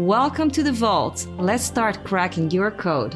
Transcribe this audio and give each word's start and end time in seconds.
Welcome 0.00 0.50
to 0.52 0.62
the 0.62 0.72
Vault. 0.72 1.26
Let's 1.36 1.62
start 1.62 2.04
cracking 2.04 2.50
your 2.50 2.70
code. 2.70 3.14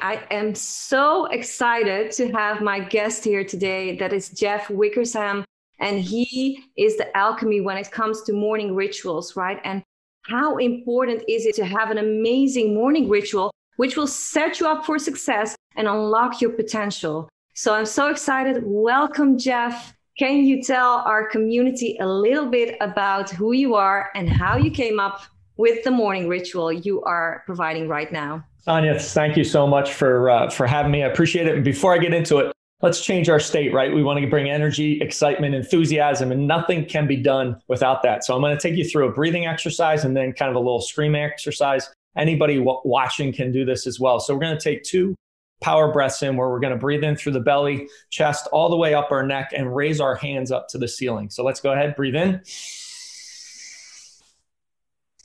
I 0.00 0.20
am 0.32 0.56
so 0.56 1.26
excited 1.26 2.10
to 2.14 2.32
have 2.32 2.60
my 2.60 2.80
guest 2.80 3.22
here 3.22 3.44
today. 3.44 3.96
That 3.96 4.12
is 4.12 4.30
Jeff 4.30 4.68
Wickersham. 4.68 5.44
And 5.78 6.00
he 6.00 6.64
is 6.76 6.96
the 6.96 7.16
alchemy 7.16 7.60
when 7.60 7.76
it 7.76 7.92
comes 7.92 8.22
to 8.22 8.32
morning 8.32 8.74
rituals, 8.74 9.36
right? 9.36 9.60
And 9.62 9.84
how 10.22 10.56
important 10.56 11.22
is 11.28 11.46
it 11.46 11.54
to 11.54 11.64
have 11.64 11.92
an 11.92 11.98
amazing 11.98 12.74
morning 12.74 13.08
ritual, 13.08 13.52
which 13.76 13.96
will 13.96 14.08
set 14.08 14.58
you 14.58 14.66
up 14.66 14.84
for 14.84 14.98
success 14.98 15.54
and 15.76 15.86
unlock 15.86 16.40
your 16.40 16.50
potential? 16.50 17.28
So 17.54 17.74
I'm 17.74 17.86
so 17.86 18.10
excited. 18.10 18.60
Welcome, 18.64 19.38
Jeff. 19.38 19.94
Can 20.18 20.44
you 20.44 20.60
tell 20.60 21.04
our 21.06 21.28
community 21.28 21.96
a 22.00 22.08
little 22.08 22.46
bit 22.46 22.76
about 22.80 23.30
who 23.30 23.52
you 23.52 23.76
are 23.76 24.10
and 24.16 24.28
how 24.28 24.56
you 24.56 24.68
came 24.68 24.98
up 24.98 25.22
with 25.58 25.84
the 25.84 25.92
morning 25.92 26.26
ritual 26.26 26.72
you 26.72 27.04
are 27.04 27.44
providing 27.46 27.86
right 27.86 28.10
now? 28.10 28.44
Anya, 28.66 28.98
thank 28.98 29.36
you 29.36 29.44
so 29.44 29.64
much 29.64 29.94
for 29.94 30.28
uh, 30.28 30.50
for 30.50 30.66
having 30.66 30.90
me. 30.90 31.04
I 31.04 31.06
appreciate 31.06 31.46
it. 31.46 31.54
And 31.54 31.64
before 31.64 31.94
I 31.94 31.98
get 31.98 32.12
into 32.12 32.38
it, 32.38 32.52
let's 32.82 33.00
change 33.00 33.28
our 33.28 33.38
state, 33.38 33.72
right? 33.72 33.94
We 33.94 34.02
want 34.02 34.18
to 34.18 34.26
bring 34.26 34.50
energy, 34.50 35.00
excitement, 35.00 35.54
enthusiasm, 35.54 36.32
and 36.32 36.48
nothing 36.48 36.84
can 36.84 37.06
be 37.06 37.16
done 37.16 37.62
without 37.68 38.02
that. 38.02 38.24
So 38.24 38.34
I'm 38.34 38.40
going 38.40 38.56
to 38.56 38.60
take 38.60 38.76
you 38.76 38.84
through 38.84 39.08
a 39.08 39.12
breathing 39.12 39.46
exercise 39.46 40.04
and 40.04 40.16
then 40.16 40.32
kind 40.32 40.50
of 40.50 40.56
a 40.56 40.58
little 40.58 40.80
screaming 40.80 41.22
exercise. 41.22 41.88
Anybody 42.16 42.58
w- 42.58 42.80
watching 42.84 43.32
can 43.32 43.52
do 43.52 43.64
this 43.64 43.86
as 43.86 44.00
well. 44.00 44.18
So 44.18 44.34
we're 44.34 44.40
going 44.40 44.58
to 44.58 44.62
take 44.62 44.82
two 44.82 45.14
power 45.60 45.92
breaths 45.92 46.22
in 46.22 46.36
where 46.36 46.48
we're 46.48 46.60
going 46.60 46.72
to 46.72 46.78
breathe 46.78 47.04
in 47.04 47.16
through 47.16 47.32
the 47.32 47.40
belly, 47.40 47.88
chest, 48.10 48.48
all 48.52 48.68
the 48.68 48.76
way 48.76 48.94
up 48.94 49.10
our 49.10 49.26
neck, 49.26 49.52
and 49.56 49.74
raise 49.74 50.00
our 50.00 50.14
hands 50.14 50.50
up 50.50 50.68
to 50.68 50.78
the 50.78 50.88
ceiling. 50.88 51.30
So 51.30 51.44
let's 51.44 51.60
go 51.60 51.72
ahead, 51.72 51.96
breathe 51.96 52.14
in 52.14 52.42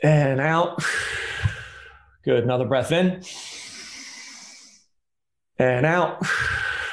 and 0.03 0.39
out. 0.39 0.83
Good. 2.23 2.43
Another 2.43 2.66
breath 2.66 2.91
in 2.91 3.23
and 5.57 5.85
out. 5.85 6.25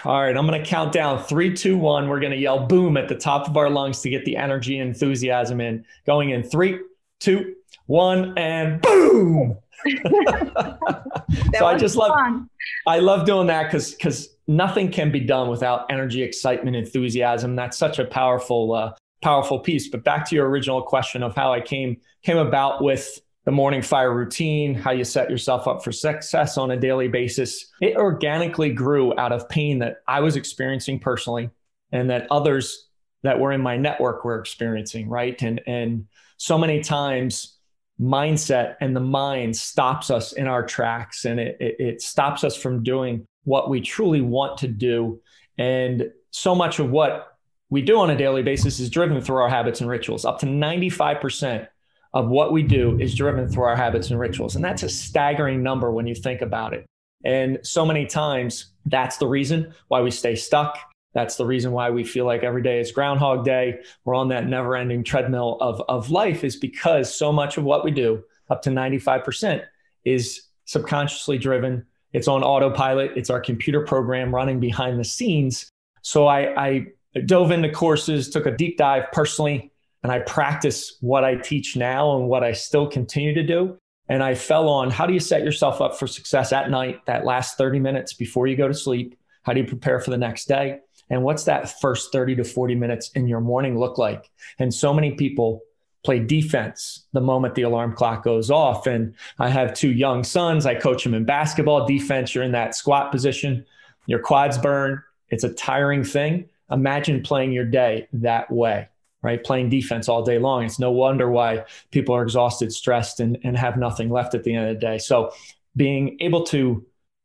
All 0.04 0.22
right, 0.22 0.34
I'm 0.34 0.46
going 0.46 0.62
to 0.62 0.66
count 0.66 0.92
down 0.92 1.22
three, 1.22 1.52
two, 1.52 1.76
one. 1.76 2.08
We're 2.08 2.20
going 2.20 2.32
to 2.32 2.38
yell 2.38 2.66
boom 2.66 2.96
at 2.96 3.08
the 3.08 3.14
top 3.14 3.48
of 3.48 3.56
our 3.56 3.68
lungs 3.68 4.00
to 4.00 4.08
get 4.08 4.24
the 4.24 4.36
energy 4.36 4.78
and 4.78 4.88
enthusiasm 4.88 5.60
in. 5.60 5.84
Going 6.06 6.30
in 6.30 6.42
three, 6.42 6.80
two, 7.18 7.54
one, 7.84 8.36
and 8.38 8.80
boom. 8.80 9.58
so 11.56 11.66
I 11.66 11.76
just 11.76 11.96
love 11.96 12.12
fun. 12.12 12.48
I 12.86 12.98
love 12.98 13.26
doing 13.26 13.46
that 13.48 13.64
because 13.64 13.92
because 13.92 14.28
nothing 14.46 14.91
can 14.91 15.10
be 15.10 15.20
done 15.20 15.48
without 15.48 15.91
energy, 15.91 16.22
excitement, 16.22 16.76
enthusiasm. 16.76 17.56
That's 17.56 17.78
such 17.78 17.98
a 17.98 18.04
powerful 18.04 18.74
uh, 18.74 18.92
powerful 19.22 19.58
piece. 19.58 19.88
But 19.88 20.04
back 20.04 20.28
to 20.28 20.34
your 20.34 20.48
original 20.48 20.82
question 20.82 21.22
of 21.22 21.34
how 21.34 21.52
I 21.52 21.60
came 21.60 21.96
came 22.22 22.38
about 22.38 22.82
with 22.82 23.20
the 23.44 23.52
morning 23.52 23.82
fire 23.82 24.14
routine, 24.14 24.74
how 24.74 24.91
you 24.91 25.04
set 25.04 25.30
yourself 25.30 25.66
up 25.66 25.82
for 25.82 25.92
success 25.92 26.58
on 26.58 26.70
a 26.70 26.76
daily 26.76 27.08
basis. 27.08 27.66
It 27.80 27.97
organically 27.97 28.70
grew 28.70 29.18
out 29.18 29.32
of 29.32 29.48
pain 29.48 29.78
that 29.78 30.02
I 30.06 30.20
was 30.20 30.36
experiencing 30.36 30.98
personally 30.98 31.50
and 31.91 32.10
that 32.10 32.26
others 32.30 32.88
that 33.22 33.38
were 33.38 33.52
in 33.52 33.60
my 33.60 33.76
network 33.76 34.24
were 34.24 34.38
experiencing, 34.38 35.08
right? 35.08 35.41
And 35.42 35.60
and 35.66 36.06
so 36.36 36.58
many 36.58 36.80
times 36.80 37.58
mindset 38.00 38.76
and 38.80 38.96
the 38.96 39.00
mind 39.00 39.56
stops 39.56 40.10
us 40.10 40.32
in 40.32 40.46
our 40.46 40.64
tracks 40.64 41.24
and 41.24 41.38
it, 41.38 41.56
it, 41.60 41.76
it, 41.78 42.02
stops 42.02 42.44
us 42.44 42.56
from 42.56 42.82
doing 42.82 43.26
what 43.44 43.68
we 43.68 43.80
truly 43.80 44.20
want 44.20 44.58
to 44.58 44.68
do. 44.68 45.20
And 45.58 46.10
so 46.30 46.54
much 46.54 46.78
of 46.78 46.90
what 46.90 47.36
we 47.68 47.82
do 47.82 47.98
on 47.98 48.10
a 48.10 48.16
daily 48.16 48.42
basis 48.42 48.80
is 48.80 48.88
driven 48.88 49.20
through 49.20 49.36
our 49.36 49.48
habits 49.48 49.80
and 49.80 49.90
rituals. 49.90 50.24
Up 50.24 50.38
to 50.40 50.46
95% 50.46 51.68
of 52.14 52.28
what 52.28 52.52
we 52.52 52.62
do 52.62 52.98
is 52.98 53.14
driven 53.14 53.48
through 53.48 53.64
our 53.64 53.76
habits 53.76 54.10
and 54.10 54.18
rituals. 54.18 54.56
And 54.56 54.64
that's 54.64 54.82
a 54.82 54.88
staggering 54.88 55.62
number 55.62 55.92
when 55.92 56.06
you 56.06 56.14
think 56.14 56.40
about 56.40 56.72
it. 56.74 56.86
And 57.24 57.58
so 57.62 57.84
many 57.84 58.06
times, 58.06 58.72
that's 58.86 59.18
the 59.18 59.26
reason 59.26 59.74
why 59.88 60.00
we 60.00 60.10
stay 60.10 60.34
stuck. 60.34 60.78
That's 61.12 61.37
the 61.37 61.47
reason 61.47 61.72
why 61.72 61.91
we 61.91 62.04
feel 62.04 62.25
like 62.25 62.44
every 62.44 62.62
day 62.62 62.81
is 62.81 62.93
Groundhog 62.93 63.44
Day. 63.44 63.81
We're 64.04 64.15
on 64.15 64.28
that 64.28 64.47
never 64.47 64.76
ending 64.76 65.03
treadmill 65.03 65.59
of, 65.60 65.82
of 65.88 66.10
life, 66.10 66.44
is 66.44 66.56
because 66.56 67.15
so 67.15 67.32
much 67.32 67.56
of 67.56 67.65
what 67.65 67.84
we 67.84 67.91
do, 67.91 68.22
up 68.48 68.62
to 68.62 68.71
95%, 68.71 69.65
is 70.04 70.43
subconsciously 70.66 71.38
driven. 71.38 71.84
It's 72.12 72.28
on 72.28 72.43
autopilot, 72.43 73.12
it's 73.16 73.31
our 73.31 73.41
computer 73.41 73.84
program 73.84 74.34
running 74.34 74.60
behind 74.60 74.98
the 74.98 75.04
scenes. 75.04 75.69
So 76.03 76.26
I, 76.26 76.66
I 76.66 76.87
dove 77.27 77.50
into 77.50 77.71
courses, 77.71 78.31
took 78.31 78.47
a 78.47 78.56
deep 78.56 78.78
dive 78.78 79.10
personally, 79.12 79.72
and 80.03 80.10
I 80.10 80.21
practice 80.21 80.97
what 81.00 81.25
I 81.25 81.37
teach 81.37 81.77
now 81.77 82.16
and 82.16 82.28
what 82.28 82.42
I 82.42 82.53
still 82.53 82.87
continue 82.87 83.34
to 83.34 83.42
do. 83.42 83.77
And 84.09 84.22
I 84.25 84.34
fell 84.34 84.69
on 84.69 84.91
how 84.91 85.06
do 85.06 85.12
you 85.12 85.21
set 85.21 85.44
yourself 85.44 85.81
up 85.81 85.97
for 85.97 86.06
success 86.06 86.53
at 86.53 86.71
night, 86.71 87.04
that 87.06 87.25
last 87.25 87.56
30 87.56 87.78
minutes 87.78 88.12
before 88.12 88.47
you 88.47 88.56
go 88.56 88.66
to 88.66 88.75
sleep? 88.75 89.16
How 89.42 89.53
do 89.53 89.60
you 89.60 89.66
prepare 89.66 90.00
for 90.00 90.10
the 90.10 90.19
next 90.19 90.48
day? 90.48 90.81
And 91.10 91.22
what's 91.25 91.44
that 91.44 91.81
first 91.81 92.12
30 92.12 92.37
to 92.37 92.44
40 92.44 92.76
minutes 92.76 93.10
in 93.10 93.26
your 93.26 93.41
morning 93.41 93.78
look 93.78 93.98
like? 93.98 94.31
And 94.59 94.72
so 94.72 94.94
many 94.94 95.12
people 95.12 95.62
play 96.03 96.19
defense 96.19 97.06
the 97.12 97.21
moment 97.21 97.54
the 97.54 97.62
alarm 97.62 97.94
clock 97.94 98.25
goes 98.25 98.50
off. 98.50 98.87
And 98.87 99.15
I 99.38 99.50
have 99.50 99.75
two 99.75 99.93
young 99.93 100.25
sons. 100.25 100.65
I 100.65 100.75
coach 100.75 101.04
them 101.04 101.15
in 101.15 101.25
basketball. 101.25 101.87
Defense, 101.87 102.34
you're 102.34 102.44
in 102.44 102.53
that 102.53 102.75
squat 102.75 103.12
position, 103.12 103.66
your 104.06 104.21
quads 104.21 104.56
burn. 104.56 105.03
It's 105.28 105.44
a 105.44 105.53
tiring 105.53 106.04
thing. 106.04 106.48
Imagine 106.71 107.22
playing 107.22 107.53
your 107.53 107.65
day 107.65 108.09
that 108.12 108.50
way, 108.50 108.88
right? 109.22 109.42
Playing 109.42 109.69
defense 109.69 110.09
all 110.09 110.22
day 110.22 110.38
long. 110.38 110.65
It's 110.65 110.78
no 110.78 110.91
wonder 110.91 111.31
why 111.31 111.65
people 111.91 112.15
are 112.15 112.22
exhausted, 112.22 112.72
stressed, 112.72 113.21
and, 113.21 113.38
and 113.44 113.56
have 113.56 113.77
nothing 113.77 114.09
left 114.09 114.34
at 114.34 114.44
the 114.44 114.54
end 114.54 114.69
of 114.69 114.75
the 114.75 114.81
day. 114.81 114.98
So 114.98 115.32
being 115.77 116.16
able 116.21 116.44
to 116.47 116.84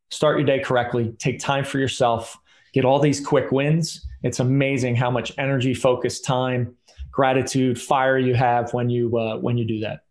start 0.09 0.37
your 0.37 0.45
day 0.45 0.59
correctly, 0.59 1.13
take 1.17 1.39
time 1.39 1.63
for 1.63 1.79
yourself, 1.79 2.37
get 2.75 2.85
all 2.85 2.99
these 2.99 3.25
quick 3.25 3.51
wins. 3.51 4.05
It's 4.21 4.39
amazing 4.39 4.95
how 4.97 5.09
much 5.09 5.31
energy, 5.37 5.73
focus, 5.73 6.19
time, 6.19 6.75
gratitude, 7.11 7.81
fire 7.81 8.19
you 8.19 8.35
have 8.35 8.73
when 8.73 8.89
you 8.89 9.17
uh, 9.17 9.37
when 9.37 9.57
you 9.57 9.65
do 9.65 9.79
that. 9.79 10.01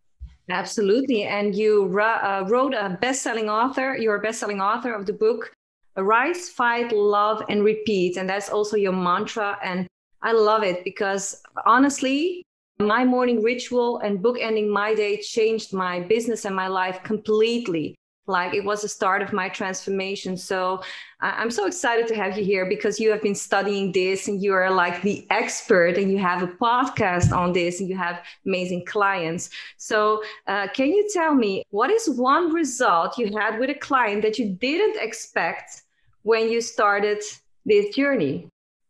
Absolutely, 0.48 1.22
and 1.24 1.54
you 1.54 1.84
uh, 1.98 2.44
wrote 2.48 2.74
a 2.74 2.98
best-selling 3.00 3.48
author. 3.48 3.96
You're 3.96 4.16
a 4.16 4.20
best-selling 4.20 4.60
author 4.60 4.92
of 4.94 5.04
the 5.06 5.12
book 5.12 5.52
"Rise, 5.96 6.48
Fight, 6.48 6.90
Love, 6.92 7.42
and 7.50 7.62
Repeat," 7.62 8.16
and 8.16 8.28
that's 8.28 8.48
also 8.48 8.76
your 8.76 8.96
mantra. 9.08 9.58
And 9.62 9.86
I 10.22 10.32
love 10.32 10.62
it 10.64 10.84
because 10.84 11.42
honestly, 11.66 12.42
my 12.78 13.04
morning 13.04 13.42
ritual 13.42 13.98
and 13.98 14.18
bookending 14.24 14.68
my 14.68 14.94
day 14.94 15.20
changed 15.20 15.72
my 15.74 16.00
business 16.00 16.44
and 16.46 16.56
my 16.56 16.68
life 16.68 16.98
completely 17.02 17.94
like 18.26 18.54
it 18.54 18.64
was 18.64 18.82
the 18.82 18.88
start 18.88 19.22
of 19.22 19.32
my 19.32 19.48
transformation. 19.48 20.36
So 20.36 20.82
i'm 21.20 21.50
so 21.50 21.66
excited 21.66 22.06
to 22.06 22.14
have 22.14 22.36
you 22.36 22.44
here 22.44 22.66
because 22.68 23.00
you 23.00 23.10
have 23.10 23.22
been 23.22 23.34
studying 23.34 23.92
this 23.92 24.28
and 24.28 24.42
you 24.42 24.52
are 24.52 24.70
like 24.70 25.00
the 25.00 25.26
expert 25.30 25.96
and 25.96 26.10
you 26.12 26.18
have 26.18 26.42
a 26.42 26.46
podcast 26.46 27.32
on 27.32 27.54
this 27.54 27.80
and 27.80 27.88
you 27.88 27.96
have 27.96 28.22
amazing 28.44 28.84
clients. 28.84 29.48
So 29.78 30.22
uh, 30.46 30.68
can 30.74 30.88
you 30.88 31.08
tell 31.12 31.34
me 31.34 31.64
what 31.70 31.90
is 31.90 32.10
one 32.10 32.52
result 32.52 33.16
you 33.16 33.36
had 33.38 33.58
with 33.58 33.70
a 33.70 33.74
client 33.74 34.22
that 34.22 34.38
you 34.38 34.50
didn't 34.50 34.96
expect 35.00 35.82
when 36.22 36.50
you 36.50 36.60
started 36.60 37.22
this 37.64 37.94
journey? 37.94 38.48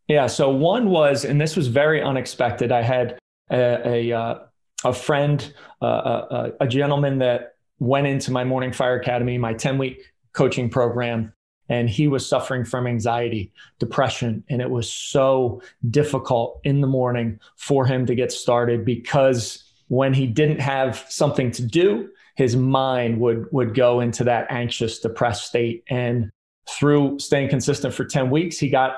Yeah 0.08 0.26
so 0.26 0.50
one 0.50 0.90
was 0.90 1.24
and 1.24 1.40
this 1.40 1.56
was 1.56 1.68
very 1.68 2.02
unexpected. 2.02 2.72
I 2.72 2.82
had 2.82 3.18
a, 3.50 4.10
a 4.10 4.12
uh, 4.12 4.38
a 4.84 4.92
friend, 4.92 5.54
uh, 5.82 5.86
a, 5.86 6.52
a 6.60 6.68
gentleman 6.68 7.18
that 7.18 7.53
went 7.84 8.06
into 8.06 8.32
my 8.32 8.44
Morning 8.44 8.72
Fire 8.72 8.98
Academy, 8.98 9.38
my 9.38 9.54
10 9.54 9.78
week 9.78 10.02
coaching 10.32 10.68
program, 10.68 11.32
and 11.68 11.88
he 11.88 12.08
was 12.08 12.28
suffering 12.28 12.64
from 12.64 12.86
anxiety, 12.86 13.52
depression, 13.78 14.44
and 14.50 14.60
it 14.60 14.68
was 14.68 14.92
so 14.92 15.62
difficult 15.90 16.60
in 16.64 16.80
the 16.80 16.86
morning 16.86 17.38
for 17.56 17.86
him 17.86 18.06
to 18.06 18.14
get 18.14 18.32
started 18.32 18.84
because 18.84 19.64
when 19.88 20.12
he 20.12 20.26
didn't 20.26 20.60
have 20.60 21.04
something 21.08 21.50
to 21.52 21.62
do, 21.62 22.08
his 22.36 22.56
mind 22.56 23.20
would 23.20 23.46
would 23.52 23.74
go 23.74 24.00
into 24.00 24.24
that 24.24 24.46
anxious, 24.50 24.98
depressed 24.98 25.46
state. 25.46 25.84
And 25.88 26.30
through 26.68 27.18
staying 27.18 27.48
consistent 27.48 27.94
for 27.94 28.04
10 28.04 28.30
weeks, 28.30 28.58
he 28.58 28.68
got 28.68 28.96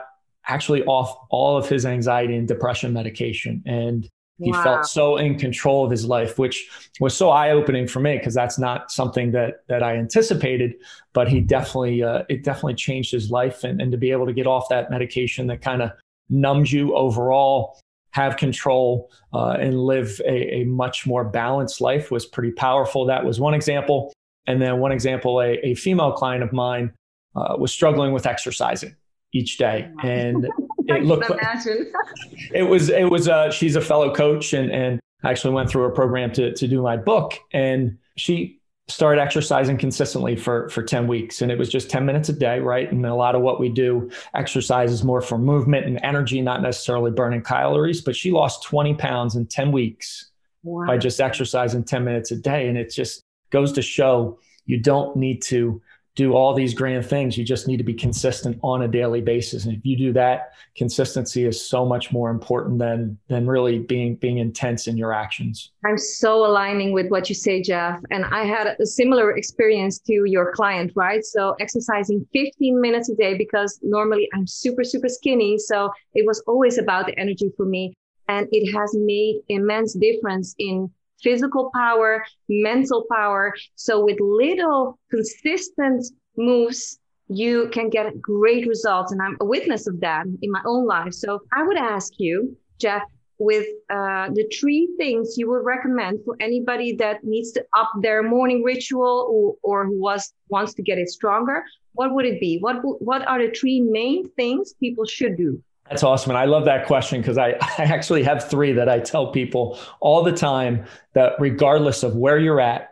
actually 0.49 0.85
off 0.85 1.15
all 1.31 1.56
of 1.56 1.69
his 1.69 1.85
anxiety 1.85 2.37
and 2.37 2.49
depression 2.49 2.93
medication. 2.93 3.62
And 3.67 4.09
he 4.38 4.53
wow. 4.53 4.62
felt 4.62 4.87
so 4.87 5.17
in 5.17 5.38
control 5.38 5.85
of 5.85 5.91
his 5.91 6.05
life, 6.05 6.38
which 6.38 6.69
was 7.00 7.17
so 7.17 7.31
eye 7.31 7.50
opening 7.50 7.87
for 7.87 8.00
me 8.00 8.19
because 8.19 8.35
that's 8.35 8.59
not 8.59 8.91
something 8.91 9.33
that 9.33 9.65
that 9.69 9.83
I 9.83 9.97
anticipated. 9.97 10.75
But 11.15 11.29
he 11.29 11.41
definitely 11.41 12.03
uh, 12.03 12.25
it 12.29 12.44
definitely 12.44 12.75
changed 12.75 13.12
his 13.12 13.31
life, 13.31 13.65
and, 13.65 13.81
and 13.81 13.91
to 13.93 13.99
be 13.99 14.11
able 14.11 14.27
to 14.27 14.33
get 14.33 14.47
off 14.47 14.69
that 14.69 14.91
medication 14.91 15.47
that 15.47 15.62
kind 15.62 15.83
of 15.83 15.91
numbs 16.29 16.73
you 16.73 16.94
overall, 16.94 17.79
have 18.11 18.37
control, 18.37 19.11
uh, 19.33 19.56
and 19.61 19.79
live 19.79 20.21
a, 20.27 20.56
a, 20.56 20.65
much 20.65 21.06
more 21.06 21.25
balanced 21.25 21.81
life 21.81 22.11
was 22.11 22.27
pretty 22.27 22.50
powerful. 22.50 23.06
That 23.06 23.25
was 23.25 23.41
one 23.41 23.55
example, 23.55 24.12
and 24.47 24.61
then 24.61 24.81
one 24.81 24.93
example, 24.93 25.41
a, 25.41 25.55
a 25.65 25.75
female 25.75 26.12
client 26.12 26.43
of 26.43 26.53
mine 26.53 26.93
uh, 27.35 27.56
was 27.59 27.73
struggling 27.73 28.12
with 28.12 28.27
exercising 28.27 28.97
each 29.32 29.58
day, 29.58 29.90
and 30.02 30.49
it 30.87 31.05
looked 31.05 31.31
like, 31.31 31.40
it 32.55 32.62
was 32.62 32.88
it 32.88 33.11
was 33.11 33.28
uh 33.28 33.50
she's 33.50 33.76
a 33.76 33.81
fellow 33.81 34.14
coach 34.14 34.52
and 34.52 34.70
and 34.70 35.00
I 35.23 35.31
actually 35.31 35.55
went 35.55 35.70
through 35.70 35.84
a 35.84 35.90
program 35.90 36.32
to 36.34 36.52
to 36.52 36.69
do 36.69 36.82
my 36.82 36.96
book 36.96 37.34
and 37.52 37.99
she 38.17 38.61
started 38.88 39.20
exercising 39.20 39.76
consistently 39.76 40.37
for 40.37 40.69
for 40.69 40.82
10 40.82 41.08
weeks 41.08 41.43
and 41.43 41.50
it 41.50 41.58
was 41.58 41.69
just 41.69 41.90
10 41.90 42.06
minutes 42.06 42.28
a 42.28 42.32
day 42.32 42.61
right? 42.61 42.90
And 42.90 43.05
a 43.05 43.14
lot 43.14 43.34
of 43.34 43.43
what 43.43 43.58
we 43.58 43.69
do 43.69 44.11
exercise 44.34 44.93
is 44.93 45.02
more 45.02 45.20
for 45.20 45.38
movement 45.38 45.87
and 45.87 45.99
energy 46.05 46.40
not 46.40 46.62
necessarily 46.62 47.11
burning 47.11 47.43
calories 47.43 48.00
but 48.00 48.14
she 48.14 48.31
lost 48.31 48.62
20 48.62 48.94
pounds 48.94 49.34
in 49.34 49.46
10 49.46 49.72
weeks 49.72 50.31
wow. 50.67 50.87
by 50.87 50.99
just 50.99 51.20
exercising 51.20 51.84
10 51.84 52.05
minutes 52.05 52.31
a 52.31 52.37
day. 52.37 52.69
And 52.69 52.76
it 52.76 52.93
just 52.93 53.22
goes 53.50 53.72
to 53.72 53.82
show 53.82 54.38
you 54.67 54.81
don't 54.81 55.17
need 55.17 55.40
to 55.43 55.81
do 56.17 56.33
all 56.33 56.55
these 56.55 56.73
grand 56.73 57.05
things. 57.05 57.37
You 57.37 57.45
just 57.45 57.69
need 57.69 57.77
to 57.77 57.85
be 57.85 57.95
consistent 57.95 58.59
on 58.63 58.83
a 58.83 58.89
daily 58.89 59.21
basis. 59.21 59.67
And 59.67 59.77
if 59.77 59.85
you 59.85 59.97
do 59.97 60.13
that, 60.15 60.55
consistency 60.75 61.45
is 61.45 61.69
so 61.69 61.85
much 61.85 62.11
more 62.11 62.31
important 62.31 62.79
than 62.79 63.19
than 63.29 63.47
really 63.47 63.79
being 63.79 64.17
being 64.17 64.39
intense 64.39 64.89
in 64.89 64.97
your 64.97 65.13
actions. 65.13 65.73
I'm 65.85 65.99
so 65.99 66.47
aligning 66.47 66.93
with 66.93 67.09
what 67.11 67.29
you 67.29 67.35
say, 67.35 67.63
Jeff. 67.63 68.01
And 68.11 68.25
I 68.25 68.45
had 68.45 68.67
a 68.67 68.87
similar 68.87 69.37
experience 69.37 69.99
to 70.01 70.25
your 70.25 70.53
client, 70.53 70.91
right? 70.97 71.23
So 71.23 71.55
exercising 71.61 72.27
15 72.33 72.81
minutes 72.81 73.11
a 73.11 73.15
day 73.15 73.37
because 73.37 73.79
normally 73.83 74.27
I'm 74.35 74.47
super, 74.47 74.85
super 74.85 75.09
skinny. 75.09 75.59
So 75.59 75.93
it 76.15 76.27
was 76.27 76.43
always 76.49 76.79
about 76.79 77.07
the 77.07 77.19
energy 77.19 77.53
for 77.59 77.67
me. 77.67 77.95
And 78.29 78.49
it 78.51 78.73
has 78.77 78.91
made 78.99 79.43
immense 79.49 79.93
difference 79.93 80.55
in 80.59 80.91
physical 81.23 81.71
power, 81.75 82.25
mental 82.49 83.05
power. 83.11 83.53
So 83.75 84.05
with 84.05 84.19
little 84.21 84.99
consistent 85.11 86.05
moves, 86.37 86.99
you 87.29 87.69
can 87.73 87.91
get 87.91 88.21
great 88.21 88.67
results. 88.67 89.13
And 89.13 89.21
I'm 89.21 89.37
a 89.41 89.45
witness 89.45 89.87
of 89.87 90.01
that 90.01 90.27
in 90.43 90.51
my 90.51 90.63
own 90.67 90.87
life. 90.87 91.13
So 91.13 91.41
I 91.53 91.63
would 91.65 91.77
ask 91.77 92.13
you, 92.19 92.57
Jeff, 92.79 93.03
with 93.39 93.67
uh, 93.91 94.31
the 94.33 94.51
three 94.59 94.89
things 94.97 95.35
you 95.37 95.51
would 95.51 95.65
recommend 95.65 96.21
for 96.25 96.37
anybody 96.41 96.95
that 96.97 97.23
needs 97.23 97.53
to 97.53 97.65
up 97.77 97.91
their 98.01 98.23
morning 98.23 98.63
ritual 98.63 99.27
or, 99.31 99.57
or 99.63 99.87
who 99.87 100.01
was 100.01 100.33
wants 100.49 100.73
to 100.75 100.83
get 100.83 100.99
it 100.99 101.09
stronger, 101.09 101.63
what 101.93 102.15
would 102.15 102.25
it 102.25 102.41
be? 102.41 102.59
What 102.61 102.77
what 102.83 103.27
are 103.27 103.39
the 103.39 103.53
three 103.53 103.81
main 103.81 104.29
things 104.31 104.75
people 104.75 105.05
should 105.05 105.37
do? 105.37 105.63
That's 105.88 106.03
awesome. 106.03 106.31
And 106.31 106.38
I 106.38 106.44
love 106.47 106.65
that 106.65 106.87
question 106.87 107.21
because 107.21 107.38
I, 107.38 107.50
I 107.79 107.85
actually 107.85 108.23
have 108.25 108.49
three 108.49 108.73
that 108.73 108.88
I 108.88 109.00
tell 109.00 109.33
people 109.33 109.79
all 110.00 110.23
the 110.23 110.33
time 110.33 110.85
that 111.15 111.35
regardless 111.38 112.03
of 112.03 112.17
where 112.17 112.38
you're 112.38 112.61
at, 112.61 112.91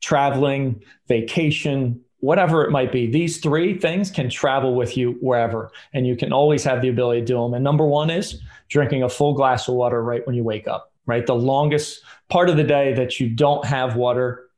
traveling, 0.00 0.82
vacation, 1.08 2.00
whatever 2.18 2.64
it 2.64 2.70
might 2.70 2.92
be, 2.92 3.10
these 3.10 3.38
three 3.38 3.78
things 3.78 4.10
can 4.10 4.28
travel 4.28 4.74
with 4.74 4.96
you 4.96 5.12
wherever. 5.20 5.70
And 5.92 6.06
you 6.06 6.16
can 6.16 6.32
always 6.32 6.64
have 6.64 6.82
the 6.82 6.88
ability 6.88 7.20
to 7.20 7.26
do 7.26 7.34
them. 7.34 7.54
And 7.54 7.64
number 7.64 7.86
one 7.86 8.10
is 8.10 8.40
drinking 8.68 9.02
a 9.02 9.08
full 9.08 9.34
glass 9.34 9.68
of 9.68 9.74
water 9.74 10.02
right 10.02 10.26
when 10.26 10.36
you 10.36 10.44
wake 10.44 10.66
up, 10.66 10.92
right? 11.06 11.26
The 11.26 11.34
longest 11.34 12.02
part 12.28 12.48
of 12.48 12.56
the 12.56 12.64
day 12.64 12.94
that 12.94 13.20
you 13.20 13.28
don't 13.28 13.64
have 13.64 13.96
water 13.96 14.48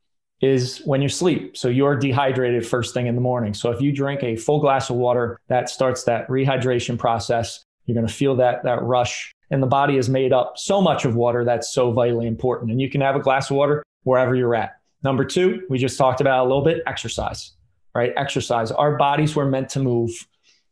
is 0.40 0.82
when 0.84 1.00
you 1.00 1.08
sleep. 1.08 1.56
So 1.56 1.68
you're 1.68 1.96
dehydrated 1.96 2.66
first 2.66 2.92
thing 2.92 3.06
in 3.06 3.14
the 3.14 3.20
morning. 3.20 3.54
So 3.54 3.70
if 3.70 3.80
you 3.80 3.92
drink 3.92 4.22
a 4.22 4.36
full 4.36 4.60
glass 4.60 4.90
of 4.90 4.96
water, 4.96 5.40
that 5.48 5.70
starts 5.70 6.04
that 6.04 6.28
rehydration 6.28 6.98
process. 6.98 7.63
You're 7.86 7.94
going 7.94 8.06
to 8.06 8.12
feel 8.12 8.36
that 8.36 8.64
that 8.64 8.82
rush. 8.82 9.32
And 9.50 9.62
the 9.62 9.66
body 9.66 9.96
is 9.96 10.08
made 10.08 10.32
up 10.32 10.58
so 10.58 10.80
much 10.80 11.04
of 11.04 11.14
water 11.14 11.44
that's 11.44 11.72
so 11.72 11.92
vitally 11.92 12.26
important. 12.26 12.70
And 12.70 12.80
you 12.80 12.90
can 12.90 13.00
have 13.00 13.16
a 13.16 13.20
glass 13.20 13.50
of 13.50 13.56
water 13.56 13.84
wherever 14.04 14.34
you're 14.34 14.54
at. 14.54 14.78
Number 15.02 15.24
two, 15.24 15.62
we 15.68 15.78
just 15.78 15.98
talked 15.98 16.20
about 16.20 16.44
a 16.44 16.48
little 16.48 16.64
bit 16.64 16.82
exercise, 16.86 17.52
right? 17.94 18.12
Exercise. 18.16 18.70
Our 18.70 18.96
bodies 18.96 19.36
were 19.36 19.44
meant 19.44 19.68
to 19.70 19.80
move. 19.80 20.10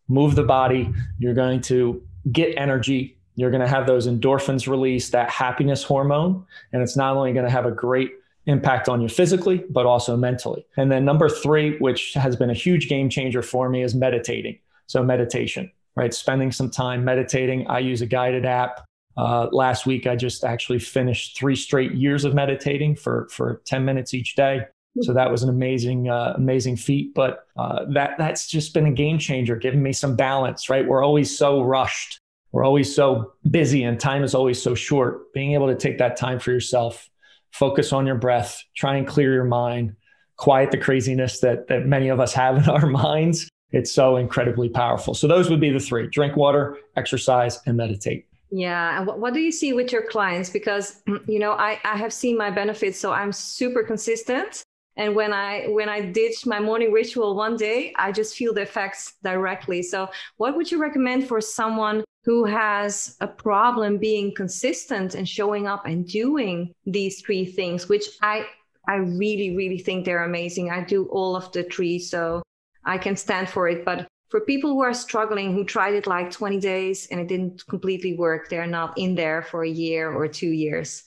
Move 0.08 0.34
the 0.34 0.42
body. 0.42 0.92
You're 1.18 1.34
going 1.34 1.60
to 1.62 2.02
get 2.32 2.54
energy. 2.56 3.18
You're 3.36 3.50
going 3.50 3.60
to 3.60 3.68
have 3.68 3.86
those 3.86 4.06
endorphins 4.08 4.66
release, 4.66 5.10
that 5.10 5.30
happiness 5.30 5.82
hormone. 5.82 6.44
And 6.72 6.82
it's 6.82 6.96
not 6.96 7.16
only 7.16 7.32
going 7.32 7.46
to 7.46 7.50
have 7.50 7.66
a 7.66 7.70
great 7.70 8.12
impact 8.46 8.88
on 8.88 9.00
you 9.00 9.08
physically, 9.08 9.64
but 9.70 9.86
also 9.86 10.16
mentally. 10.16 10.66
And 10.76 10.90
then 10.90 11.04
number 11.04 11.28
three, 11.28 11.78
which 11.78 12.14
has 12.14 12.36
been 12.36 12.50
a 12.50 12.54
huge 12.54 12.88
game 12.88 13.08
changer 13.08 13.42
for 13.42 13.68
me, 13.68 13.82
is 13.82 13.94
meditating. 13.94 14.58
So, 14.86 15.02
meditation 15.02 15.70
right? 15.96 16.12
Spending 16.12 16.52
some 16.52 16.70
time 16.70 17.04
meditating. 17.04 17.66
I 17.68 17.80
use 17.80 18.02
a 18.02 18.06
guided 18.06 18.44
app. 18.44 18.84
Uh, 19.16 19.48
last 19.52 19.84
week, 19.84 20.06
I 20.06 20.16
just 20.16 20.42
actually 20.44 20.78
finished 20.78 21.36
three 21.36 21.56
straight 21.56 21.92
years 21.92 22.24
of 22.24 22.34
meditating 22.34 22.96
for 22.96 23.28
for 23.30 23.60
10 23.66 23.84
minutes 23.84 24.14
each 24.14 24.34
day. 24.36 24.62
So 25.00 25.14
that 25.14 25.30
was 25.30 25.42
an 25.42 25.48
amazing, 25.48 26.10
uh, 26.10 26.34
amazing 26.36 26.76
feat. 26.76 27.14
But 27.14 27.46
uh, 27.56 27.86
that 27.92 28.16
that's 28.18 28.46
just 28.46 28.74
been 28.74 28.86
a 28.86 28.92
game 28.92 29.18
changer, 29.18 29.56
giving 29.56 29.82
me 29.82 29.92
some 29.92 30.16
balance. 30.16 30.68
Right, 30.68 30.86
we're 30.86 31.02
always 31.02 31.36
so 31.36 31.62
rushed, 31.62 32.18
we're 32.52 32.64
always 32.64 32.94
so 32.94 33.32
busy, 33.50 33.84
and 33.84 33.98
time 33.98 34.22
is 34.22 34.34
always 34.34 34.62
so 34.62 34.74
short. 34.74 35.32
Being 35.32 35.52
able 35.54 35.68
to 35.68 35.76
take 35.76 35.98
that 35.98 36.16
time 36.16 36.38
for 36.38 36.50
yourself, 36.50 37.08
focus 37.52 37.92
on 37.92 38.06
your 38.06 38.16
breath, 38.16 38.62
try 38.76 38.96
and 38.96 39.06
clear 39.06 39.32
your 39.32 39.44
mind, 39.44 39.96
quiet 40.36 40.70
the 40.70 40.78
craziness 40.78 41.40
that 41.40 41.68
that 41.68 41.86
many 41.86 42.08
of 42.08 42.20
us 42.20 42.34
have 42.34 42.58
in 42.58 42.68
our 42.68 42.86
minds, 43.04 43.48
it's 43.72 43.92
so 43.92 44.16
incredibly 44.16 44.68
powerful. 44.68 45.14
So 45.14 45.26
those 45.26 45.50
would 45.50 45.60
be 45.60 45.70
the 45.70 45.80
three 45.80 46.08
drink 46.08 46.36
water, 46.36 46.78
exercise, 46.96 47.60
and 47.66 47.76
meditate. 47.76 48.26
Yeah. 48.50 48.98
And 48.98 49.06
what, 49.06 49.18
what 49.18 49.34
do 49.34 49.40
you 49.40 49.50
see 49.50 49.72
with 49.72 49.92
your 49.92 50.06
clients? 50.06 50.50
Because, 50.50 51.02
you 51.26 51.38
know, 51.38 51.52
I, 51.52 51.80
I 51.84 51.96
have 51.96 52.12
seen 52.12 52.36
my 52.36 52.50
benefits. 52.50 52.98
So 52.98 53.12
I'm 53.12 53.32
super 53.32 53.82
consistent. 53.82 54.62
And 54.96 55.16
when 55.16 55.32
I 55.32 55.68
when 55.68 55.88
I 55.88 56.02
ditch 56.02 56.44
my 56.44 56.60
morning 56.60 56.92
ritual 56.92 57.34
one 57.34 57.56
day, 57.56 57.94
I 57.96 58.12
just 58.12 58.36
feel 58.36 58.52
the 58.52 58.60
effects 58.60 59.14
directly. 59.24 59.82
So 59.82 60.10
what 60.36 60.54
would 60.54 60.70
you 60.70 60.78
recommend 60.78 61.26
for 61.26 61.40
someone 61.40 62.04
who 62.24 62.44
has 62.44 63.16
a 63.22 63.26
problem 63.26 63.96
being 63.96 64.34
consistent 64.34 65.14
and 65.14 65.26
showing 65.26 65.66
up 65.66 65.86
and 65.86 66.06
doing 66.06 66.74
these 66.84 67.22
three 67.22 67.46
things, 67.46 67.88
which 67.88 68.04
I 68.20 68.46
I 68.86 68.96
really, 68.96 69.56
really 69.56 69.78
think 69.78 70.04
they're 70.04 70.24
amazing. 70.24 70.70
I 70.70 70.84
do 70.84 71.06
all 71.06 71.36
of 71.36 71.50
the 71.52 71.62
three. 71.64 71.98
So 71.98 72.42
I 72.84 72.98
can 72.98 73.16
stand 73.16 73.48
for 73.48 73.68
it. 73.68 73.84
But 73.84 74.06
for 74.28 74.40
people 74.40 74.70
who 74.70 74.80
are 74.80 74.94
struggling, 74.94 75.52
who 75.52 75.64
tried 75.64 75.94
it 75.94 76.06
like 76.06 76.30
20 76.30 76.58
days 76.58 77.06
and 77.10 77.20
it 77.20 77.28
didn't 77.28 77.66
completely 77.66 78.14
work, 78.14 78.48
they're 78.48 78.66
not 78.66 78.96
in 78.96 79.14
there 79.14 79.42
for 79.42 79.64
a 79.64 79.68
year 79.68 80.12
or 80.12 80.26
two 80.26 80.50
years. 80.50 81.04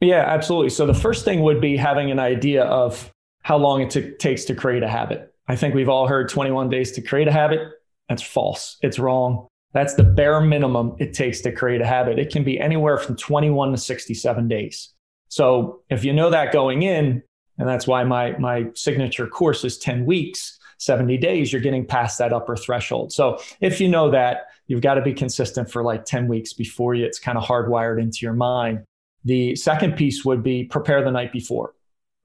Yeah, 0.00 0.24
absolutely. 0.26 0.70
So 0.70 0.86
the 0.86 0.94
first 0.94 1.24
thing 1.24 1.42
would 1.42 1.60
be 1.60 1.76
having 1.76 2.10
an 2.10 2.18
idea 2.18 2.64
of 2.64 3.12
how 3.42 3.56
long 3.56 3.82
it 3.82 3.90
t- 3.90 4.12
takes 4.18 4.44
to 4.46 4.54
create 4.54 4.82
a 4.82 4.88
habit. 4.88 5.32
I 5.48 5.56
think 5.56 5.74
we've 5.74 5.88
all 5.88 6.08
heard 6.08 6.28
21 6.28 6.70
days 6.70 6.92
to 6.92 7.02
create 7.02 7.28
a 7.28 7.32
habit. 7.32 7.60
That's 8.08 8.22
false. 8.22 8.78
It's 8.82 8.98
wrong. 8.98 9.46
That's 9.72 9.94
the 9.94 10.02
bare 10.02 10.40
minimum 10.40 10.96
it 10.98 11.14
takes 11.14 11.40
to 11.42 11.52
create 11.52 11.80
a 11.80 11.86
habit. 11.86 12.18
It 12.18 12.30
can 12.30 12.44
be 12.44 12.58
anywhere 12.58 12.98
from 12.98 13.16
21 13.16 13.72
to 13.72 13.78
67 13.78 14.48
days. 14.48 14.90
So 15.28 15.82
if 15.88 16.04
you 16.04 16.12
know 16.12 16.30
that 16.30 16.52
going 16.52 16.82
in, 16.82 17.22
and 17.58 17.68
that's 17.68 17.86
why 17.86 18.02
my 18.04 18.36
my 18.38 18.66
signature 18.74 19.26
course 19.26 19.64
is 19.64 19.78
10 19.78 20.04
weeks, 20.04 20.58
70 20.82 21.16
days, 21.18 21.52
you're 21.52 21.62
getting 21.62 21.86
past 21.86 22.18
that 22.18 22.32
upper 22.32 22.56
threshold. 22.56 23.12
So 23.12 23.40
if 23.60 23.80
you 23.80 23.88
know 23.88 24.10
that, 24.10 24.48
you've 24.66 24.80
got 24.80 24.94
to 24.94 25.02
be 25.02 25.14
consistent 25.14 25.70
for 25.70 25.82
like 25.82 26.04
10 26.04 26.28
weeks 26.28 26.52
before 26.52 26.94
you, 26.94 27.04
it's 27.04 27.18
kind 27.18 27.38
of 27.38 27.44
hardwired 27.44 28.00
into 28.00 28.18
your 28.22 28.32
mind. 28.32 28.84
The 29.24 29.54
second 29.54 29.96
piece 29.96 30.24
would 30.24 30.42
be 30.42 30.64
prepare 30.64 31.04
the 31.04 31.10
night 31.10 31.32
before, 31.32 31.74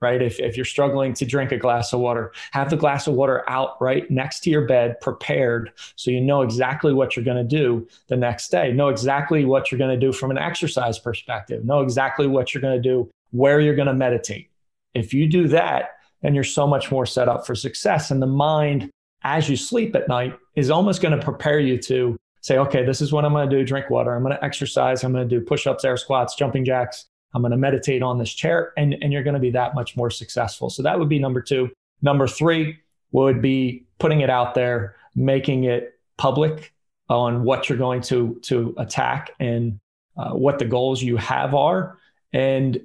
right? 0.02 0.22
If, 0.22 0.40
if 0.40 0.56
you're 0.56 0.66
struggling 0.66 1.14
to 1.16 1.26
drink 1.26 1.52
a 1.52 1.58
glass 1.58 1.94
of 1.94 2.00
water, 2.00 2.34
have 2.52 2.72
the 2.72 2.78
glass 2.78 3.06
of 3.06 3.14
water 3.14 3.48
out 3.48 3.80
right 3.80 4.10
next 4.10 4.40
to 4.42 4.50
your 4.50 4.66
bed, 4.66 5.00
prepared, 5.02 5.72
so 5.96 6.10
you 6.10 6.22
know 6.22 6.42
exactly 6.42 6.94
what 6.94 7.16
you're 7.16 7.26
going 7.26 7.38
to 7.38 7.44
do 7.44 7.88
the 8.08 8.18
next 8.18 8.50
day. 8.50 8.72
Know 8.72 8.90
exactly 8.90 9.46
what 9.46 9.72
you're 9.72 9.78
going 9.78 9.98
to 9.98 10.06
do 10.06 10.12
from 10.12 10.32
an 10.32 10.40
exercise 10.40 10.98
perspective. 10.98 11.64
Know 11.64 11.82
exactly 11.82 12.26
what 12.26 12.54
you're 12.54 12.62
going 12.62 12.82
to 12.82 12.90
do 12.90 13.10
where 13.32 13.60
you're 13.60 13.76
going 13.76 13.88
to 13.88 13.94
meditate. 13.94 14.50
If 14.94 15.14
you 15.14 15.28
do 15.28 15.50
that, 15.50 15.97
then 16.27 16.36
you're 16.36 16.43
so 16.43 16.67
much 16.67 16.91
more 16.91 17.05
set 17.05 17.29
up 17.29 17.48
for 17.48 17.55
success. 17.55 18.12
And 18.12 18.22
the 18.22 18.27
mind, 18.27 18.91
as 19.24 19.50
you 19.50 19.55
sleep 19.55 19.96
at 19.96 20.10
night, 20.10 20.38
is 20.57 20.69
almost 20.69 21.01
going 21.01 21.17
to 21.17 21.24
prepare 21.24 21.57
you 21.57 21.77
to 21.84 22.17
say, 22.41 22.57
okay, 22.57 22.84
this 22.84 23.00
is 23.00 23.13
what 23.13 23.24
I'm 23.24 23.31
going 23.31 23.50
to 23.50 23.55
do 23.57 23.63
drink 23.63 23.89
water. 23.89 24.13
I'm 24.13 24.24
going 24.24 24.36
to 24.36 24.43
exercise. 24.43 25.05
I'm 25.05 25.13
going 25.13 25.27
to 25.27 25.39
do 25.39 25.43
push 25.43 25.65
ups, 25.65 25.86
air 25.86 25.96
squats, 25.96 26.36
jumping 26.36 26.65
jacks. 26.65 27.05
I'm 27.34 27.41
going 27.41 27.51
to 27.51 27.57
meditate 27.57 28.03
on 28.03 28.17
this 28.17 28.34
chair. 28.34 28.74
And, 28.75 28.98
and 29.01 29.13
you're 29.13 29.24
going 29.24 29.36
to 29.36 29.39
be 29.39 29.51
that 29.51 29.74
much 29.74 29.96
more 29.96 30.10
successful. 30.10 30.69
So 30.69 30.84
that 30.84 31.00
would 31.00 31.07
be 31.07 31.17
number 31.17 31.41
two. 31.41 31.72
Number 32.01 32.27
three 32.27 32.77
would 33.13 33.41
be 33.41 33.86
putting 33.98 34.19
it 34.19 34.29
out 34.29 34.53
there, 34.53 34.98
making 35.15 35.63
it 35.63 35.98
public 36.17 36.74
on 37.07 37.46
what 37.46 37.69
you're 37.69 37.77
going 37.77 38.01
to, 38.01 38.38
to 38.41 38.75
attack 38.77 39.31
and 39.39 39.79
uh, 40.17 40.31
what 40.31 40.60
the 40.60 40.65
goals 40.65 41.01
you 41.01 41.15
have 41.15 41.55
are. 41.55 41.98
And 42.34 42.81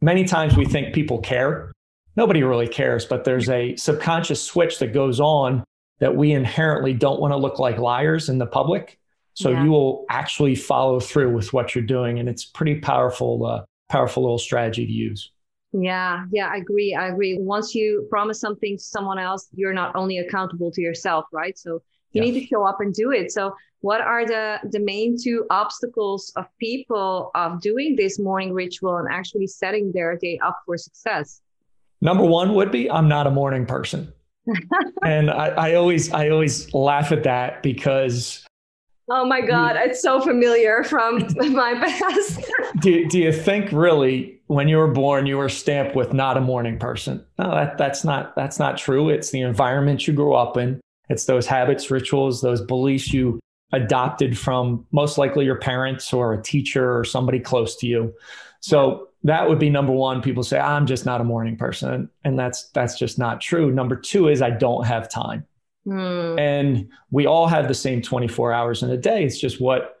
many 0.00 0.24
times 0.24 0.56
we 0.56 0.64
think 0.64 0.92
people 0.92 1.18
care. 1.18 1.70
Nobody 2.16 2.42
really 2.42 2.68
cares, 2.68 3.04
but 3.04 3.24
there's 3.24 3.48
a 3.48 3.76
subconscious 3.76 4.42
switch 4.42 4.78
that 4.80 4.92
goes 4.92 5.20
on 5.20 5.64
that 6.00 6.16
we 6.16 6.32
inherently 6.32 6.92
don't 6.92 7.20
want 7.20 7.32
to 7.32 7.36
look 7.36 7.58
like 7.58 7.78
liars 7.78 8.28
in 8.28 8.38
the 8.38 8.46
public. 8.46 8.98
So 9.34 9.50
yeah. 9.50 9.64
you 9.64 9.70
will 9.70 10.04
actually 10.10 10.54
follow 10.54 10.98
through 11.00 11.34
with 11.34 11.52
what 11.52 11.74
you're 11.74 11.84
doing, 11.84 12.18
and 12.18 12.28
it's 12.28 12.44
pretty 12.44 12.80
powerful, 12.80 13.46
uh, 13.46 13.62
powerful 13.88 14.22
little 14.22 14.38
strategy 14.38 14.86
to 14.86 14.92
use. 14.92 15.30
Yeah, 15.72 16.24
yeah, 16.32 16.48
I 16.48 16.56
agree. 16.56 16.94
I 16.94 17.08
agree. 17.08 17.38
Once 17.38 17.74
you 17.74 18.06
promise 18.10 18.40
something 18.40 18.76
to 18.76 18.82
someone 18.82 19.18
else, 19.18 19.48
you're 19.54 19.72
not 19.72 19.94
only 19.94 20.18
accountable 20.18 20.72
to 20.72 20.80
yourself, 20.80 21.26
right? 21.32 21.56
So 21.56 21.80
you 22.12 22.22
need 22.22 22.40
to 22.40 22.44
show 22.44 22.66
up 22.66 22.78
and 22.80 22.92
do 22.92 23.12
it. 23.12 23.30
So 23.30 23.54
what 23.80 24.00
are 24.00 24.26
the 24.26 24.58
the 24.70 24.80
main 24.80 25.16
two 25.20 25.46
obstacles 25.48 26.32
of 26.36 26.46
people 26.58 27.30
of 27.34 27.60
doing 27.60 27.94
this 27.96 28.18
morning 28.18 28.52
ritual 28.52 28.96
and 28.96 29.08
actually 29.10 29.46
setting 29.46 29.92
their 29.92 30.16
day 30.16 30.40
up 30.44 30.58
for 30.66 30.76
success? 30.76 31.40
Number 32.00 32.24
one 32.24 32.54
would 32.54 32.70
be 32.70 32.90
I'm 32.90 33.08
not 33.08 33.26
a 33.26 33.30
morning 33.30 33.66
person. 33.66 34.12
and 35.04 35.30
I, 35.30 35.48
I 35.48 35.74
always 35.74 36.12
I 36.12 36.28
always 36.28 36.72
laugh 36.72 37.12
at 37.12 37.24
that 37.24 37.62
because 37.62 38.44
Oh 39.12 39.24
my 39.24 39.40
God, 39.40 39.74
it's 39.76 40.00
so 40.00 40.20
familiar 40.20 40.84
from 40.84 41.18
my 41.36 41.74
past. 41.74 42.48
do, 42.80 43.08
do 43.08 43.18
you 43.18 43.32
think 43.32 43.72
really 43.72 44.40
when 44.46 44.68
you 44.68 44.76
were 44.76 44.92
born 44.92 45.26
you 45.26 45.36
were 45.36 45.48
stamped 45.48 45.96
with 45.96 46.12
not 46.12 46.36
a 46.36 46.40
morning 46.40 46.78
person? 46.78 47.24
No, 47.38 47.50
that, 47.50 47.76
that's 47.76 48.04
not 48.04 48.36
that's 48.36 48.58
not 48.58 48.78
true. 48.78 49.08
It's 49.08 49.30
the 49.30 49.40
environment 49.40 50.06
you 50.06 50.14
grew 50.14 50.34
up 50.34 50.56
in. 50.56 50.80
It's 51.08 51.24
those 51.24 51.46
habits, 51.46 51.90
rituals, 51.90 52.40
those 52.40 52.60
beliefs 52.60 53.12
you 53.12 53.40
adopted 53.72 54.38
from 54.38 54.86
most 54.92 55.18
likely 55.18 55.44
your 55.44 55.58
parents 55.58 56.12
or 56.12 56.32
a 56.32 56.42
teacher 56.42 56.96
or 56.96 57.04
somebody 57.04 57.40
close 57.40 57.76
to 57.76 57.86
you. 57.88 58.14
So 58.60 59.08
that 59.24 59.48
would 59.48 59.58
be 59.58 59.70
number 59.70 59.92
one. 59.92 60.22
People 60.22 60.42
say, 60.42 60.58
I'm 60.58 60.86
just 60.86 61.04
not 61.04 61.20
a 61.20 61.24
morning 61.24 61.56
person. 61.56 62.08
And 62.24 62.38
that's 62.38 62.70
that's 62.70 62.98
just 62.98 63.18
not 63.18 63.40
true. 63.40 63.70
Number 63.70 63.96
two 63.96 64.28
is 64.28 64.40
I 64.40 64.50
don't 64.50 64.86
have 64.86 65.10
time. 65.10 65.46
Mm. 65.86 66.38
And 66.38 66.88
we 67.10 67.26
all 67.26 67.46
have 67.46 67.68
the 67.68 67.74
same 67.74 68.02
24 68.02 68.52
hours 68.52 68.82
in 68.82 68.90
a 68.90 68.96
day. 68.96 69.24
It's 69.24 69.38
just 69.38 69.60
what 69.60 69.96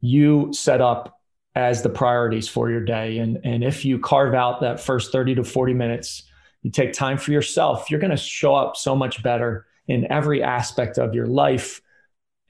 you 0.00 0.52
set 0.52 0.80
up 0.80 1.20
as 1.54 1.82
the 1.82 1.88
priorities 1.88 2.48
for 2.48 2.70
your 2.70 2.84
day. 2.84 3.18
And, 3.18 3.38
and 3.44 3.64
if 3.64 3.84
you 3.84 3.98
carve 3.98 4.34
out 4.34 4.60
that 4.60 4.80
first 4.80 5.12
30 5.12 5.36
to 5.36 5.44
40 5.44 5.74
minutes, 5.74 6.24
you 6.62 6.70
take 6.70 6.92
time 6.92 7.18
for 7.18 7.32
yourself, 7.32 7.90
you're 7.90 8.00
going 8.00 8.10
to 8.10 8.16
show 8.16 8.54
up 8.54 8.76
so 8.76 8.94
much 8.94 9.22
better 9.22 9.66
in 9.88 10.10
every 10.12 10.42
aspect 10.42 10.98
of 10.98 11.14
your 11.14 11.26
life. 11.26 11.80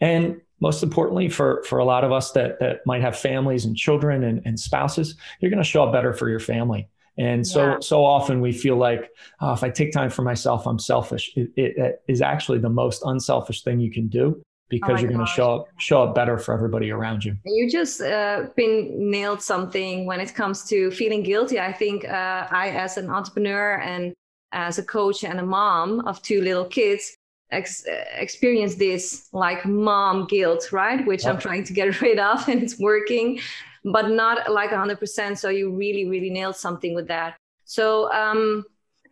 And 0.01 0.41
most 0.61 0.83
importantly, 0.83 1.29
for, 1.29 1.63
for 1.65 1.79
a 1.79 1.85
lot 1.85 2.05
of 2.05 2.13
us 2.13 2.33
that, 2.33 2.61
that 2.61 2.87
might 2.87 3.03
have 3.03 3.19
families 3.19 3.65
and 3.65 3.77
children 3.77 4.25
and, 4.25 4.43
and 4.45 4.59
spouses, 4.59 5.17
you're 5.41 5.51
going 5.51 5.63
to 5.63 5.69
show 5.69 5.85
up 5.85 5.93
better 5.93 6.13
for 6.13 6.29
your 6.29 6.41
family. 6.41 6.89
And 7.19 7.47
so, 7.47 7.67
yeah. 7.67 7.77
so 7.81 8.05
often 8.05 8.41
we 8.41 8.53
feel 8.53 8.77
like 8.77 9.11
oh, 9.41 9.53
if 9.53 9.63
I 9.63 9.71
take 9.71 9.93
time 9.93 10.11
for 10.11 10.23
myself, 10.23 10.67
I'm 10.67 10.79
selfish. 10.79 11.31
It, 11.37 11.51
it, 11.57 11.77
it 11.77 12.03
is 12.09 12.23
actually 12.23 12.59
the 12.59 12.71
most 12.71 13.03
unselfish 13.05 13.63
thing 13.63 13.81
you 13.81 13.91
can 13.91 14.09
do 14.09 14.43
because 14.71 15.01
oh 15.01 15.03
you're 15.03 15.11
going 15.11 15.27
to 15.27 15.31
show 15.31 15.57
up 15.57 15.69
show 15.79 16.05
up 16.05 16.15
better 16.15 16.39
for 16.39 16.55
everybody 16.55 16.91
around 16.91 17.25
you. 17.25 17.37
You 17.45 17.69
just 17.69 18.01
uh, 18.01 18.47
been 18.57 19.11
nailed 19.11 19.43
something 19.43 20.07
when 20.07 20.21
it 20.21 20.35
comes 20.35 20.65
to 20.69 20.91
feeling 20.93 21.23
guilty. 21.23 21.59
I 21.61 21.73
think 21.73 22.05
uh, 22.09 22.47
I, 22.51 22.71
as 22.71 22.97
an 22.97 23.11
entrepreneur 23.11 23.81
and 23.81 24.15
as 24.53 24.79
a 24.79 24.83
coach 24.83 25.25
and 25.25 25.39
a 25.41 25.45
mom 25.45 26.01
of 26.07 26.23
two 26.23 26.41
little 26.41 26.65
kids, 26.65 27.17
ex- 27.53 27.85
experience 28.15 28.77
this 28.77 29.29
like 29.33 29.65
mom 29.65 30.27
guilt, 30.27 30.73
right? 30.73 31.07
Which 31.07 31.27
I'm 31.27 31.39
trying 31.39 31.65
to 31.65 31.73
get 31.73 32.01
rid 32.03 32.19
of, 32.19 32.49
and 32.49 32.63
it's 32.63 32.79
working 32.79 33.41
but 33.85 34.11
not 34.11 34.51
like 34.53 34.71
100%. 34.71 35.39
So 35.39 35.49
you 35.49 35.75
really, 35.75 36.09
really 36.09 36.31
nailed 36.31 36.57
something 36.57 36.95
with 36.95 37.09
that. 37.09 37.37
So, 37.65 38.13
um, 38.13 38.65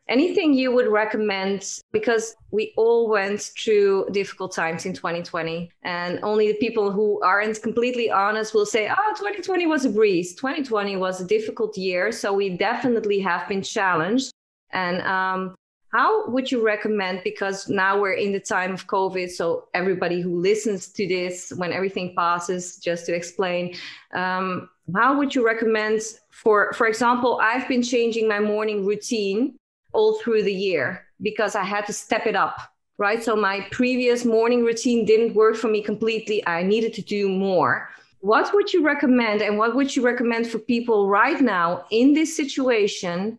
anything 0.09 0.55
you 0.55 0.73
would 0.73 0.89
recommend 0.89 1.81
because 1.93 2.35
we 2.51 2.73
all 2.77 3.11
went 3.11 3.41
through 3.63 4.07
difficult 4.11 4.55
times 4.55 4.87
in 4.87 4.95
2020 4.95 5.71
and 5.83 6.19
only 6.23 6.51
the 6.51 6.59
people 6.59 6.91
who 6.91 7.21
aren't 7.23 7.61
completely 7.61 8.11
honest 8.11 8.55
will 8.55 8.65
say 8.65 8.89
oh 8.89 9.15
2020 9.19 9.67
was 9.67 9.85
a 9.85 9.91
breeze 9.91 10.35
2020 10.35 10.97
was 10.97 11.21
a 11.21 11.27
difficult 11.27 11.77
year 11.77 12.11
so 12.11 12.33
we 12.33 12.57
definitely 12.57 13.21
have 13.21 13.47
been 13.49 13.63
challenged 13.63 14.33
and 14.71 15.03
um, 15.03 15.55
how 15.93 16.29
would 16.29 16.51
you 16.51 16.65
recommend 16.65 17.21
because 17.25 17.69
now 17.69 17.99
we're 17.99 18.13
in 18.13 18.33
the 18.33 18.41
time 18.41 18.73
of 18.73 18.87
covid 18.87 19.31
so 19.31 19.69
everybody 19.75 20.21
who 20.21 20.41
listens 20.41 20.89
to 20.89 21.07
this 21.07 21.53
when 21.57 21.73
everything 21.73 22.15
passes 22.15 22.77
just 22.77 23.07
to 23.07 23.15
explain 23.15 23.75
um, 24.15 24.69
how 24.95 25.17
would 25.17 25.35
you 25.35 25.45
recommend 25.45 26.01
for 26.31 26.73
for 26.73 26.87
example 26.87 27.41
i've 27.43 27.67
been 27.69 27.83
changing 27.83 28.29
my 28.29 28.41
morning 28.41 28.85
routine 28.85 29.57
all 29.93 30.19
through 30.21 30.43
the 30.43 30.53
year 30.53 31.05
because 31.23 31.55
i 31.55 31.65
had 31.65 31.87
to 31.87 31.93
step 31.93 32.27
it 32.27 32.37
up 32.37 32.61
right? 32.99 33.23
So 33.23 33.37
my 33.37 33.67
previous 33.71 34.25
morning 34.25 34.65
routine 34.65 35.05
didn't 35.05 35.35
work 35.35 35.57
for 35.57 35.69
me 35.69 35.83
completely. 35.83 36.47
I 36.47 36.63
needed 36.63 36.93
to 36.95 37.03
do 37.03 37.29
more. 37.29 37.89
What 38.21 38.53
would 38.53 38.73
you 38.73 38.85
recommend 38.85 39.43
and 39.43 39.57
what 39.57 39.77
would 39.77 39.95
you 39.95 40.05
recommend 40.05 40.49
for 40.49 40.59
people 40.59 41.09
right 41.09 41.41
now 41.41 41.85
in 41.91 42.13
this 42.13 42.37
situation 42.37 43.39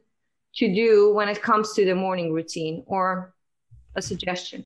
to 0.56 0.74
do 0.74 1.14
when 1.14 1.30
it 1.30 1.42
comes 1.42 1.74
to 1.74 1.86
the 1.86 1.96
morning 1.96 2.34
routine 2.34 2.84
or 2.88 3.34
a 3.96 4.02
suggestion? 4.02 4.64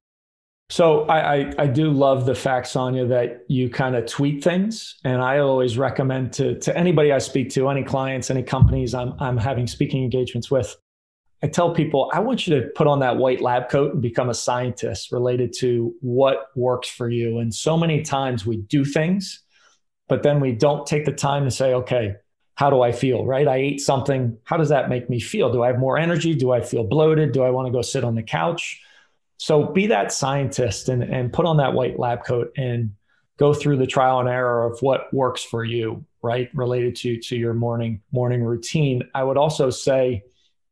So 0.70 1.04
I, 1.04 1.36
I, 1.36 1.54
I, 1.60 1.68
do 1.68 1.92
love 1.92 2.26
the 2.26 2.34
fact, 2.34 2.68
Sonja, 2.68 3.08
that 3.10 3.46
you 3.48 3.70
kind 3.70 3.96
of 3.96 4.06
tweet 4.08 4.44
things. 4.44 4.96
And 5.04 5.22
I 5.22 5.40
always 5.40 5.78
recommend 5.78 6.34
to, 6.34 6.58
to 6.60 6.76
anybody 6.76 7.12
I 7.12 7.20
speak 7.20 7.52
to, 7.52 7.70
any 7.70 7.84
clients, 7.84 8.32
any 8.32 8.42
companies 8.44 8.96
I'm, 8.96 9.14
I'm 9.20 9.38
having 9.38 9.68
speaking 9.68 10.04
engagements 10.04 10.50
with, 10.50 10.76
I 11.44 11.48
tell 11.48 11.76
people, 11.76 12.10
I 12.14 12.22
want 12.22 12.48
you 12.48 12.60
to 12.60 12.70
put 12.70 12.88
on 12.88 13.00
that 13.02 13.18
white 13.18 13.42
lab 13.42 13.70
coat 13.70 13.94
and 13.94 14.02
become 14.02 14.30
a 14.30 14.34
scientist 14.34 15.12
related 15.12 15.54
to 15.60 15.94
what 16.00 16.48
works 16.56 16.88
for 16.88 17.10
you. 17.10 17.40
And 17.40 17.54
so 17.54 17.78
many 17.78 18.02
times 18.02 18.46
we 18.46 18.58
do 18.58 18.86
things, 18.86 19.44
but 20.08 20.24
then 20.24 20.40
we 20.40 20.54
don't 20.54 20.88
take 20.88 21.06
the 21.06 21.12
time 21.12 21.44
to 21.44 21.52
say, 21.52 21.74
okay, 21.74 22.16
how 22.56 22.70
do 22.70 22.82
I 22.82 22.92
feel, 22.92 23.26
right? 23.26 23.48
I 23.48 23.58
ate 23.58 23.82
something. 23.82 24.38
How 24.44 24.58
does 24.58 24.70
that 24.70 24.90
make 24.90 25.10
me 25.10 25.20
feel? 25.20 25.52
Do 25.52 25.64
I 25.64 25.68
have 25.68 25.80
more 25.80 25.98
energy? 25.98 26.36
Do 26.36 26.52
I 26.52 26.62
feel 26.62 26.84
bloated? 26.84 27.32
Do 27.32 27.44
I 27.44 27.50
want 27.50 27.68
to 27.68 27.72
go 27.72 27.82
sit 27.82 28.04
on 28.04 28.16
the 28.16 28.24
couch? 28.24 28.82
So 29.38 29.66
be 29.66 29.88
that 29.88 30.12
scientist 30.12 30.90
and, 30.90 31.04
and 31.04 31.34
put 31.34 31.46
on 31.46 31.58
that 31.58 31.74
white 31.74 31.98
lab 31.98 32.24
coat 32.24 32.54
and 32.56 32.92
go 33.38 33.54
through 33.54 33.78
the 33.78 33.88
trial 33.88 34.20
and 34.20 34.30
error 34.30 34.66
of 34.66 34.80
what 34.82 35.12
works 35.14 35.44
for 35.44 35.64
you, 35.64 36.06
right? 36.22 36.50
Related 36.54 36.96
to, 36.98 37.18
to 37.20 37.36
your 37.36 37.54
morning, 37.54 38.02
morning 38.12 38.44
routine. 38.44 39.04
I 39.16 39.24
would 39.24 39.38
also 39.38 39.72
say 39.72 40.24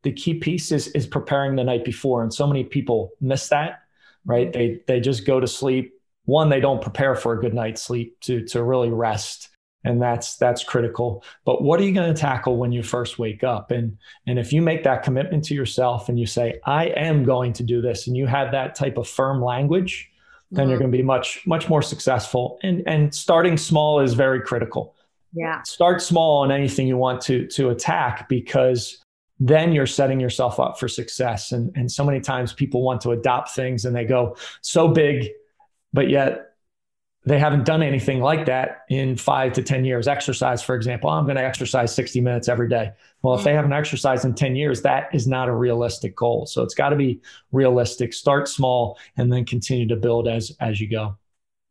the 0.03 0.11
key 0.11 0.35
piece 0.35 0.71
is, 0.71 0.87
is 0.89 1.07
preparing 1.07 1.55
the 1.55 1.63
night 1.63 1.83
before. 1.83 2.21
And 2.21 2.33
so 2.33 2.45
many 2.45 2.63
people 2.63 3.11
miss 3.19 3.49
that, 3.49 3.79
right? 4.25 4.51
Mm-hmm. 4.51 4.59
They, 4.59 4.79
they 4.87 4.99
just 4.99 5.25
go 5.25 5.39
to 5.39 5.47
sleep. 5.47 5.93
One, 6.25 6.49
they 6.49 6.59
don't 6.59 6.81
prepare 6.81 7.15
for 7.15 7.33
a 7.33 7.41
good 7.41 7.55
night's 7.55 7.81
sleep 7.81 8.19
to, 8.21 8.45
to 8.45 8.63
really 8.63 8.91
rest 8.91 9.49
and 9.83 10.01
that's 10.01 10.37
that's 10.37 10.63
critical. 10.63 11.23
But 11.45 11.63
what 11.63 11.79
are 11.79 11.83
you 11.83 11.93
going 11.93 12.13
to 12.13 12.19
tackle 12.19 12.57
when 12.57 12.71
you 12.71 12.83
first 12.83 13.19
wake 13.19 13.43
up? 13.43 13.71
And 13.71 13.97
and 14.27 14.37
if 14.37 14.53
you 14.53 14.61
make 14.61 14.83
that 14.83 15.03
commitment 15.03 15.43
to 15.45 15.55
yourself 15.55 16.09
and 16.09 16.19
you 16.19 16.25
say 16.25 16.59
i 16.65 16.85
am 16.85 17.23
going 17.23 17.53
to 17.53 17.63
do 17.63 17.81
this 17.81 18.07
and 18.07 18.15
you 18.15 18.27
have 18.27 18.51
that 18.51 18.75
type 18.75 18.97
of 18.97 19.07
firm 19.07 19.41
language 19.41 20.11
then 20.51 20.63
mm-hmm. 20.63 20.69
you're 20.69 20.79
going 20.79 20.91
to 20.91 20.97
be 20.97 21.03
much 21.03 21.45
much 21.47 21.69
more 21.69 21.81
successful. 21.81 22.59
And 22.63 22.83
and 22.85 23.13
starting 23.13 23.57
small 23.57 23.99
is 23.99 24.13
very 24.13 24.41
critical. 24.41 24.95
Yeah. 25.33 25.61
Start 25.63 26.01
small 26.01 26.41
on 26.41 26.51
anything 26.51 26.87
you 26.87 26.97
want 26.97 27.21
to 27.21 27.47
to 27.47 27.69
attack 27.69 28.27
because 28.27 29.03
then 29.39 29.71
you're 29.71 29.87
setting 29.87 30.19
yourself 30.19 30.59
up 30.59 30.79
for 30.79 30.87
success. 30.87 31.51
And 31.51 31.71
and 31.75 31.91
so 31.91 32.03
many 32.03 32.19
times 32.19 32.53
people 32.53 32.83
want 32.83 33.01
to 33.01 33.11
adopt 33.11 33.51
things 33.51 33.85
and 33.85 33.95
they 33.95 34.05
go 34.05 34.35
so 34.61 34.87
big 34.87 35.29
but 35.93 36.09
yet 36.09 36.50
they 37.23 37.37
haven't 37.37 37.65
done 37.65 37.83
anything 37.83 38.19
like 38.19 38.47
that 38.47 38.83
in 38.89 39.15
five 39.15 39.53
to 39.53 39.61
10 39.61 39.85
years. 39.85 40.07
Exercise, 40.07 40.63
for 40.63 40.75
example, 40.75 41.09
oh, 41.09 41.13
I'm 41.13 41.25
going 41.25 41.35
to 41.35 41.43
exercise 41.43 41.93
60 41.93 42.19
minutes 42.19 42.49
every 42.49 42.67
day. 42.67 42.91
Well, 43.21 43.35
if 43.35 43.43
they 43.43 43.51
mm. 43.51 43.55
haven't 43.55 43.73
exercised 43.73 44.25
in 44.25 44.33
10 44.33 44.55
years, 44.55 44.81
that 44.81 45.13
is 45.13 45.27
not 45.27 45.47
a 45.47 45.53
realistic 45.53 46.15
goal. 46.15 46.47
So 46.47 46.63
it's 46.63 46.73
got 46.73 46.89
to 46.89 46.95
be 46.95 47.21
realistic. 47.51 48.13
Start 48.13 48.47
small 48.47 48.97
and 49.17 49.31
then 49.31 49.45
continue 49.45 49.87
to 49.87 49.95
build 49.95 50.27
as 50.27 50.55
as 50.59 50.81
you 50.81 50.89
go. 50.89 51.15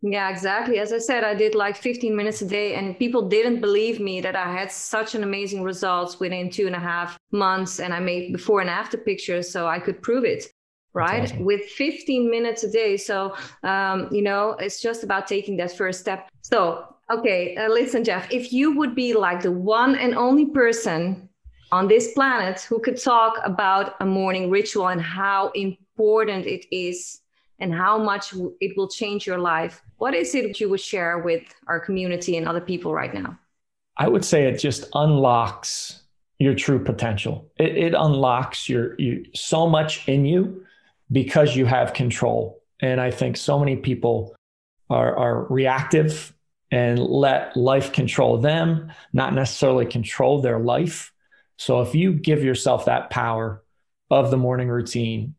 Yeah, 0.03 0.31
exactly. 0.31 0.79
As 0.79 0.95
I 0.95 0.99
said, 0.99 1.25
I 1.25 1.35
did 1.35 1.55
like 1.55 1.77
15 1.77 2.17
minutes 2.17 2.41
a 2.41 2.47
day, 2.47 2.75
and 2.75 2.99
people 2.99 3.29
didn't 3.29 3.61
believe 3.61 4.01
me 4.01 4.23
that 4.23 4.35
I 4.35 4.51
had 4.51 4.73
such 4.73 5.15
an 5.15 5.23
amazing 5.23 5.63
results 5.63 6.19
within 6.19 6.49
two 6.49 6.67
and 6.67 6.75
a 6.75 6.81
half 6.81 7.19
months. 7.33 7.81
And 7.81 7.93
I 7.93 8.01
made 8.01 8.33
before 8.33 8.63
and 8.63 8.71
after 8.71 8.97
pictures 8.97 9.51
so 9.51 9.67
I 9.67 9.79
could 9.79 10.01
prove 10.01 10.25
it, 10.25 10.47
right? 10.93 11.25
Awesome. 11.25 11.45
With 11.45 11.65
15 11.67 12.31
minutes 12.31 12.65
a 12.65 12.71
day. 12.71 12.97
So, 12.97 13.37
um, 13.63 14.09
you 14.11 14.23
know, 14.23 14.57
it's 14.59 14.81
just 14.81 15.05
about 15.05 15.27
taking 15.27 15.57
that 15.59 15.77
first 15.77 16.01
step. 16.01 16.29
So, 16.43 16.85
okay, 17.13 17.57
uh, 17.57 17.69
listen, 17.69 18.05
Jeff, 18.05 18.31
if 18.31 18.53
you 18.53 18.77
would 18.77 18.95
be 18.95 19.15
like 19.15 19.43
the 19.43 19.53
one 19.53 19.97
and 19.97 20.15
only 20.15 20.47
person 20.47 21.29
on 21.73 21.87
this 21.87 22.13
planet 22.13 22.61
who 22.63 22.81
could 22.81 23.01
talk 23.01 23.39
about 23.45 23.95
a 24.01 24.07
morning 24.07 24.51
ritual 24.51 24.89
and 24.89 25.01
how 25.01 25.51
important 25.55 26.47
it 26.47 26.67
is 26.75 27.21
and 27.61 27.73
how 27.73 27.99
much 27.99 28.35
it 28.61 28.77
will 28.77 28.89
change 28.89 29.27
your 29.27 29.39
life, 29.39 29.83
what 29.99 30.15
is 30.15 30.35
it 30.35 30.59
you 30.59 30.69
would 30.71 30.81
share 30.81 31.19
with 31.19 31.43
our 31.67 31.79
community 31.79 32.37
and 32.37 32.49
other 32.49 32.61
people 32.61 32.93
right 32.93 33.15
now? 33.15 33.39
I 33.97 34.09
would 34.09 34.25
say 34.25 34.47
it 34.47 34.59
just 34.59 34.89
unlocks 34.95 36.03
your 36.39 36.55
true 36.55 36.83
potential. 36.83 37.51
It, 37.59 37.77
it 37.77 37.95
unlocks 37.95 38.69
your 38.69 38.99
you 38.99 39.27
so 39.35 39.69
much 39.69 40.09
in 40.09 40.25
you 40.25 40.65
because 41.11 41.57
you 41.57 41.67
have 41.67 41.93
control. 41.93 42.63
And 42.81 43.01
I 43.01 43.11
think 43.11 43.37
so 43.37 43.59
many 43.59 43.77
people 43.77 44.35
are, 44.89 45.17
are 45.17 45.45
reactive 45.45 46.35
and 46.71 46.99
let 46.99 47.57
life 47.57 47.93
control 47.93 48.39
them, 48.39 48.93
not 49.13 49.35
necessarily 49.35 49.87
control 49.87 50.41
their 50.41 50.59
life. 50.59 51.13
So 51.57 51.81
if 51.81 51.95
you 51.95 52.13
give 52.13 52.45
yourself 52.45 52.85
that 52.85 53.11
power 53.11 53.63
of 54.11 54.31
the 54.31 54.37
morning 54.37 54.69
routine 54.69 55.35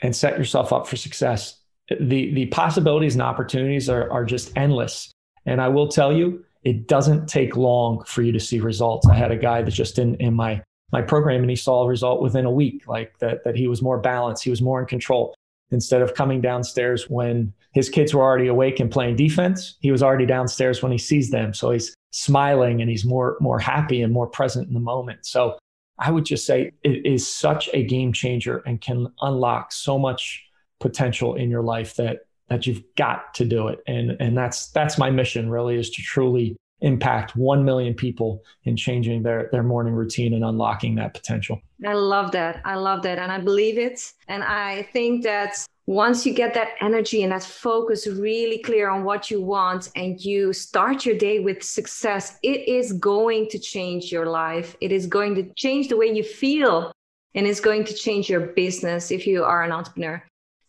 and 0.00 0.14
set 0.14 0.38
yourself 0.38 0.72
up 0.72 0.86
for 0.86 0.96
success, 0.96 1.60
the 1.88 2.34
the 2.34 2.46
possibilities 2.46 3.14
and 3.14 3.22
opportunities 3.22 3.88
are 3.88 4.10
are 4.10 4.24
just 4.24 4.52
endless. 4.56 5.10
And 5.46 5.60
I 5.60 5.68
will 5.68 5.88
tell 5.88 6.12
you, 6.12 6.44
it 6.62 6.86
doesn't 6.86 7.28
take 7.28 7.56
long 7.56 8.04
for 8.04 8.22
you 8.22 8.32
to 8.32 8.40
see 8.40 8.60
results. 8.60 9.06
I 9.06 9.14
had 9.14 9.30
a 9.30 9.36
guy 9.36 9.62
that 9.62 9.70
just 9.70 9.98
in 9.98 10.14
in 10.16 10.34
my 10.34 10.62
my 10.92 11.02
program 11.02 11.42
and 11.42 11.50
he 11.50 11.56
saw 11.56 11.82
a 11.82 11.88
result 11.88 12.22
within 12.22 12.44
a 12.44 12.50
week, 12.50 12.86
like 12.86 13.18
that 13.18 13.44
that 13.44 13.56
he 13.56 13.66
was 13.66 13.82
more 13.82 13.98
balanced, 13.98 14.44
he 14.44 14.50
was 14.50 14.62
more 14.62 14.80
in 14.80 14.86
control. 14.86 15.34
Instead 15.70 16.00
of 16.00 16.14
coming 16.14 16.40
downstairs 16.40 17.10
when 17.10 17.52
his 17.72 17.90
kids 17.90 18.14
were 18.14 18.22
already 18.22 18.46
awake 18.46 18.80
and 18.80 18.90
playing 18.90 19.16
defense, 19.16 19.76
he 19.80 19.92
was 19.92 20.02
already 20.02 20.24
downstairs 20.24 20.82
when 20.82 20.90
he 20.90 20.96
sees 20.96 21.30
them. 21.30 21.52
So 21.52 21.70
he's 21.70 21.94
smiling 22.10 22.80
and 22.80 22.90
he's 22.90 23.04
more 23.04 23.36
more 23.40 23.58
happy 23.58 24.02
and 24.02 24.12
more 24.12 24.26
present 24.26 24.66
in 24.66 24.74
the 24.74 24.80
moment. 24.80 25.26
So 25.26 25.58
I 25.98 26.10
would 26.10 26.24
just 26.24 26.46
say 26.46 26.72
it 26.84 27.04
is 27.04 27.30
such 27.30 27.68
a 27.72 27.82
game 27.82 28.12
changer 28.12 28.58
and 28.66 28.80
can 28.80 29.08
unlock 29.20 29.72
so 29.72 29.98
much 29.98 30.44
potential 30.80 31.34
in 31.34 31.50
your 31.50 31.62
life 31.62 31.96
that 31.96 32.20
that 32.48 32.66
you've 32.66 32.82
got 32.96 33.34
to 33.34 33.44
do 33.44 33.68
it 33.68 33.80
and 33.86 34.16
and 34.20 34.36
that's 34.36 34.70
that's 34.70 34.96
my 34.96 35.10
mission 35.10 35.50
really 35.50 35.76
is 35.76 35.90
to 35.90 36.02
truly 36.02 36.56
impact 36.80 37.34
1 37.36 37.64
million 37.64 37.94
people 37.94 38.42
in 38.64 38.76
changing 38.76 39.22
their 39.22 39.48
their 39.52 39.62
morning 39.62 39.94
routine 39.94 40.34
and 40.34 40.44
unlocking 40.44 40.94
that 40.96 41.14
potential. 41.14 41.60
I 41.84 41.94
love 41.94 42.32
that. 42.32 42.60
I 42.64 42.74
love 42.74 43.02
that. 43.02 43.18
And 43.18 43.30
i 43.32 43.38
believe 43.38 43.78
it. 43.78 44.12
And 44.28 44.42
i 44.42 44.82
think 44.92 45.24
that 45.24 45.66
once 45.86 46.26
you 46.26 46.34
get 46.34 46.52
that 46.54 46.68
energy 46.80 47.22
and 47.22 47.32
that 47.32 47.42
focus 47.42 48.06
really 48.06 48.58
clear 48.58 48.90
on 48.90 49.04
what 49.04 49.30
you 49.30 49.40
want 49.40 49.90
and 49.96 50.20
you 50.20 50.52
start 50.52 51.06
your 51.06 51.16
day 51.16 51.40
with 51.40 51.62
success 51.62 52.38
it 52.42 52.68
is 52.68 52.92
going 52.92 53.48
to 53.48 53.58
change 53.58 54.12
your 54.12 54.26
life. 54.26 54.76
It 54.80 54.92
is 54.92 55.06
going 55.06 55.34
to 55.36 55.44
change 55.54 55.88
the 55.88 55.96
way 55.96 56.06
you 56.06 56.22
feel. 56.22 56.92
And 57.34 57.46
it's 57.46 57.60
going 57.60 57.84
to 57.84 57.94
change 57.94 58.28
your 58.28 58.40
business 58.40 59.10
if 59.10 59.26
you 59.26 59.44
are 59.44 59.62
an 59.62 59.70
entrepreneur 59.70 60.22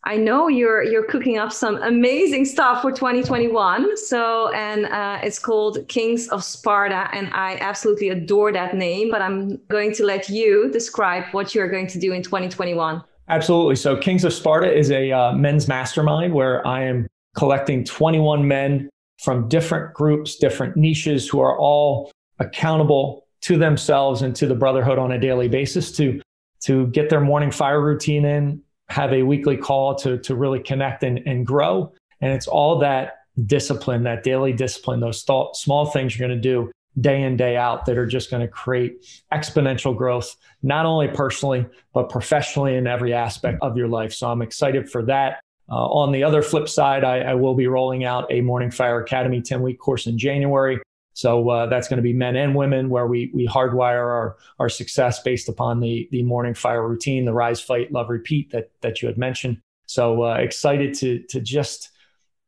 I 0.06 0.16
know 0.16 0.48
you're 0.48 0.82
you're 0.84 1.04
cooking 1.04 1.38
up 1.38 1.52
some 1.52 1.76
amazing 1.84 2.46
stuff 2.46 2.82
for 2.82 2.92
2021. 2.92 3.98
So 3.98 4.52
and 4.54 4.86
uh, 4.86 5.20
it's 5.22 5.40
called 5.40 5.86
Kings 5.90 6.30
of 6.30 6.44
Sparta, 6.44 7.10
and 7.14 7.30
I 7.34 7.58
absolutely 7.60 8.10
adore 8.10 8.52
that 8.54 8.76
name. 8.76 9.12
But 9.12 9.22
I'm 9.22 9.58
going 9.68 9.94
to 9.96 10.06
let 10.06 10.30
you 10.30 10.70
describe 10.72 11.26
what 11.34 11.54
you're 11.54 11.70
going 11.70 11.88
to 11.88 12.00
do 12.00 12.14
in 12.14 12.24
2021. 12.24 13.04
Absolutely. 13.28 13.76
So 13.76 13.98
Kings 13.98 14.24
of 14.24 14.34
Sparta 14.34 14.74
is 14.74 14.90
a 14.90 15.12
uh, 15.12 15.34
men's 15.34 15.68
mastermind 15.68 16.34
where 16.34 16.66
I 16.66 16.84
am 16.84 17.08
collecting 17.36 17.84
21 17.84 18.48
men 18.48 18.90
from 19.20 19.48
different 19.50 19.94
groups, 19.94 20.38
different 20.38 20.78
niches, 20.78 21.28
who 21.28 21.42
are 21.42 21.58
all 21.60 22.12
accountable 22.40 23.28
to 23.42 23.58
themselves 23.58 24.22
and 24.22 24.36
to 24.38 24.48
the 24.48 24.56
brotherhood 24.56 24.98
on 24.98 25.12
a 25.12 25.20
daily 25.20 25.48
basis 25.48 25.92
to 25.98 26.22
to 26.62 26.88
get 26.88 27.10
their 27.10 27.22
morning 27.22 27.52
fire 27.52 27.82
routine 27.82 28.26
in 28.26 28.62
have 28.90 29.14
a 29.14 29.24
weekly 29.24 29.58
call 29.58 29.96
to, 29.96 30.18
to 30.20 30.36
really 30.36 30.60
connect 30.60 31.04
and, 31.04 31.20
and 31.26 31.46
grow. 31.46 31.92
And 32.22 32.32
it's 32.34 32.48
all 32.48 32.80
that 32.80 33.20
discipline, 33.46 34.04
that 34.04 34.24
daily 34.24 34.54
discipline, 34.54 35.00
those 35.00 35.24
th- 35.24 35.50
small 35.54 35.86
things 35.86 36.18
you're 36.18 36.28
going 36.28 36.40
to 36.40 36.42
do 36.42 36.72
day 37.00 37.22
in, 37.22 37.38
day 37.38 37.56
out 37.56 37.86
that 37.86 37.98
are 37.98 38.06
just 38.06 38.30
going 38.30 38.42
to 38.42 38.48
create 38.48 39.06
exponential 39.32 39.96
growth, 39.96 40.36
not 40.64 40.86
only 40.86 41.08
personally, 41.08 41.66
but 41.94 42.10
professionally 42.10 42.76
in 42.76 42.88
every 42.88 43.14
aspect 43.14 43.60
of 43.62 43.78
your 43.78 43.88
life. 43.88 44.14
So 44.14 44.30
I'm 44.30 44.42
excited 44.42 44.90
for 44.90 45.04
that. 45.06 45.42
Uh, 45.72 45.86
on 45.86 46.12
the 46.12 46.24
other 46.24 46.42
flip 46.42 46.68
side, 46.68 47.04
I, 47.04 47.20
I, 47.20 47.34
will 47.36 47.54
be 47.54 47.68
rolling 47.68 48.04
out 48.04 48.26
a 48.32 48.42
Morning 48.42 48.72
Fire 48.72 49.00
Academy 49.02 49.40
10 49.40 49.62
week 49.62 49.78
course 49.78 50.08
in 50.08 50.18
January. 50.18 50.80
So 51.14 51.50
uh, 51.50 51.66
that's 51.68 51.88
going 51.88 51.98
to 51.98 52.04
be 52.04 52.14
men 52.14 52.36
and 52.36 52.56
women, 52.56 52.90
where 52.90 53.08
we 53.08 53.32
we 53.34 53.48
hardwire 53.48 54.06
our 54.06 54.38
our 54.60 54.70
success 54.70 55.22
based 55.22 55.50
upon 55.50 55.80
the 55.80 56.08
the 56.12 56.24
morning 56.24 56.54
fire 56.54 56.88
routine, 56.88 57.26
the 57.26 57.34
rise, 57.34 57.60
fight, 57.60 57.92
love, 57.92 58.10
repeat 58.10 58.52
that 58.52 58.72
that 58.82 59.02
you 59.02 59.08
had 59.08 59.18
mentioned. 59.18 59.62
So 59.86 60.24
uh, 60.24 60.36
excited 60.36 60.94
to 60.96 61.20
to 61.30 61.42
just 61.42 61.90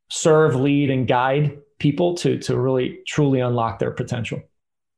serve, 0.09 0.55
lead, 0.55 0.89
and 0.89 1.07
guide 1.07 1.57
people 1.79 2.15
to 2.17 2.37
to 2.39 2.57
really 2.57 2.99
truly 3.07 3.39
unlock 3.39 3.79
their 3.79 3.91
potential. 3.91 4.41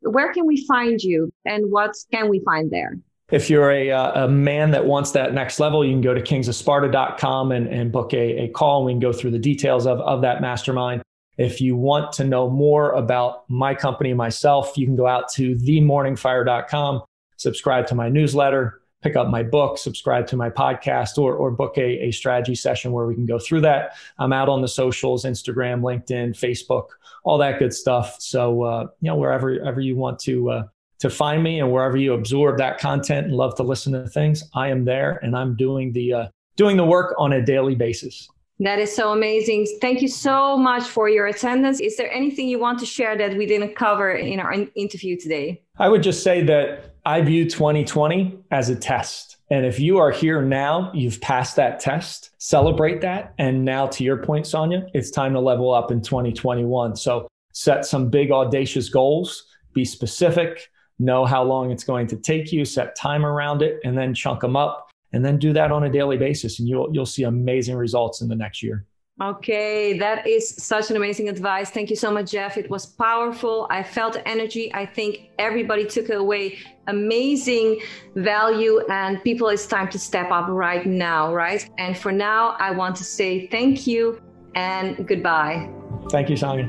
Where 0.02 0.34
can 0.34 0.45
we 0.45 0.65
find 0.67 1.02
you, 1.02 1.32
and 1.45 1.71
what 1.71 1.95
can 2.12 2.30
we 2.30 2.41
find 2.41 2.69
there? 2.69 2.97
If 3.32 3.49
you're 3.49 3.71
a, 3.71 3.89
uh, 3.89 4.26
a 4.26 4.28
man 4.28 4.71
that 4.71 4.86
wants 4.86 5.12
that 5.12 5.34
next 5.34 5.60
level, 5.60 5.84
you 5.84 5.91
can 5.91 6.02
go 6.02 6.13
to 6.13 6.21
kingsofsparta.com 6.21 7.52
and, 7.54 7.67
and 7.67 7.91
book 7.91 8.13
a, 8.13 8.43
a 8.43 8.47
call. 8.49 8.80
And 8.80 8.86
we 8.86 8.91
can 8.91 8.99
go 8.99 9.13
through 9.13 9.32
the 9.32 9.39
details 9.39 9.88
of, 9.88 10.02
of 10.02 10.21
that 10.21 10.41
mastermind. 10.41 11.03
If 11.38 11.62
you 11.62 11.76
want 11.76 12.12
to 12.13 12.24
know 12.24 12.50
more 12.50 12.91
about 12.91 13.50
my 13.50 13.74
company, 13.74 14.13
myself, 14.13 14.78
you 14.78 14.86
can 14.86 14.96
go 14.96 15.08
out 15.08 15.32
to 15.34 15.56
themorningfire.com, 15.56 17.02
subscribe 17.38 17.88
to 17.88 17.96
my 17.96 18.10
newsletter, 18.10 18.82
pick 19.04 19.15
up 19.15 19.28
my 19.28 19.43
book, 19.43 19.78
subscribe 19.78 20.26
to 20.28 20.38
my 20.38 20.50
podcast, 20.50 21.17
or, 21.17 21.36
or 21.36 21.52
book 21.52 21.78
a, 21.78 22.06
a 22.06 22.12
strategy 22.12 22.56
session 22.56 22.91
where 22.91 23.06
we 23.06 23.13
can 23.13 23.26
go 23.26 23.38
through 23.38 23.62
that. 23.62 23.96
I'm 24.17 24.32
out 24.32 24.48
on 24.48 24.62
the 24.62 24.67
socials, 24.67 25.26
Instagram, 25.26 25.82
LinkedIn, 25.82 26.30
Facebook, 26.30 26.88
all 27.24 27.38
that 27.39 27.60
good 27.60 27.74
stuff. 27.74 28.15
So, 28.19 28.63
uh, 28.63 28.88
you 29.02 29.10
know, 29.10 29.15
wherever, 29.15 29.52
wherever 29.52 29.82
you 29.82 29.96
want 29.96 30.19
to, 30.19 30.50
uh, 30.50 30.63
to 31.00 31.10
find 31.10 31.43
me 31.43 31.60
and 31.60 31.72
wherever 31.72 31.98
you 31.98 32.13
absorb 32.13 32.58
that 32.60 32.80
content 32.80 33.28
and 33.28 33.36
love 33.36 33.56
to 33.56 33.63
listen 33.63 33.91
to 33.93 34.08
things, 34.08 34.43
I 34.56 34.69
am 34.69 34.86
there 34.86 35.19
and 35.22 35.36
I'm 35.36 35.56
doing 35.56 35.91
the, 35.91 36.13
uh, 36.13 36.28
doing 36.56 36.78
the 36.78 36.86
work 36.86 37.13
on 37.17 37.34
a 37.34 37.41
daily 37.43 37.76
basis. 37.76 38.30
That 38.63 38.80
is 38.80 38.95
so 38.95 39.12
amazing. 39.12 39.67
Thank 39.82 40.02
you 40.02 40.08
so 40.08 40.56
much 40.56 40.84
for 40.84 41.10
your 41.10 41.28
attendance. 41.28 41.82
Is 41.82 41.97
there 41.97 42.10
anything 42.10 42.47
you 42.47 42.60
want 42.60 42.80
to 42.80 42.86
share 42.86 43.17
that 43.17 43.36
we 43.36 43.45
didn't 43.45 43.76
cover 43.76 44.13
in 44.13 44.39
our 44.39 44.54
interview 44.76 45.19
today? 45.19 45.62
I 45.80 45.89
would 45.89 46.02
just 46.02 46.23
say 46.23 46.43
that 46.43 46.95
I 47.06 47.19
view 47.23 47.43
2020 47.43 48.39
as 48.52 48.69
a 48.69 48.76
test. 48.78 49.36
And 49.52 49.65
if 49.65 49.82
you 49.82 49.97
are 49.97 50.12
here 50.12 50.41
now, 50.41 50.93
you've 50.93 51.19
passed 51.19 51.58
that 51.58 51.82
test, 51.82 52.30
celebrate 52.38 53.02
that. 53.02 53.34
And 53.38 53.65
now, 53.65 53.86
to 53.88 54.04
your 54.06 54.15
point, 54.15 54.45
Sonja, 54.45 54.89
it's 54.93 55.12
time 55.12 55.34
to 55.34 55.41
level 55.41 55.73
up 55.73 55.91
in 55.91 56.02
2021. 56.02 56.95
So 56.95 57.28
set 57.52 57.86
some 57.86 58.10
big, 58.10 58.32
audacious 58.32 58.88
goals, 58.88 59.43
be 59.73 59.84
specific, 59.84 60.69
know 60.99 61.26
how 61.26 61.43
long 61.43 61.69
it's 61.69 61.84
going 61.84 62.08
to 62.08 62.15
take 62.15 62.54
you, 62.54 62.63
set 62.63 62.95
time 62.95 63.26
around 63.26 63.62
it, 63.62 63.82
and 63.84 63.97
then 63.97 64.13
chunk 64.13 64.39
them 64.39 64.56
up 64.56 64.88
and 65.13 65.23
then 65.23 65.38
do 65.38 65.54
that 65.54 65.71
on 65.71 65.84
a 65.84 65.89
daily 65.89 66.17
basis 66.17 66.60
and 66.60 66.67
you'll 66.67 66.89
you'll 66.91 67.06
see 67.06 67.23
amazing 67.23 67.76
results 67.76 68.21
in 68.21 68.28
the 68.28 68.36
next 68.36 68.62
year. 68.62 68.86
Okay 69.21 69.97
that 69.99 70.26
is 70.26 70.49
such 70.56 70.89
an 70.89 70.97
amazing 70.97 71.30
advice. 71.30 71.69
Thank 71.69 71.89
you 71.89 71.95
so 71.95 72.12
much 72.12 72.32
jeff. 72.32 72.58
It 72.58 72.69
was 72.69 72.86
powerful. 72.86 73.67
I 73.69 73.84
felt 73.84 74.17
energy. 74.26 74.73
I 74.73 74.86
think 74.86 75.30
everybody 75.38 75.86
took 75.86 76.10
away 76.10 76.58
amazing 76.88 77.80
value 78.15 78.82
and 78.89 79.23
people 79.23 79.47
it's 79.49 79.67
time 79.67 79.88
to 79.89 79.99
step 79.99 80.32
up 80.32 80.47
right 80.49 80.86
now 80.86 81.34
right? 81.34 81.69
And 81.78 81.97
for 81.97 82.12
now 82.12 82.58
i 82.60 82.71
want 82.71 82.97
to 82.97 83.06
say 83.06 83.47
thank 83.47 83.88
you 83.88 84.21
and 84.56 85.08
goodbye. 85.08 85.69
Thank 86.10 86.30
you 86.30 86.36
sonja. 86.36 86.67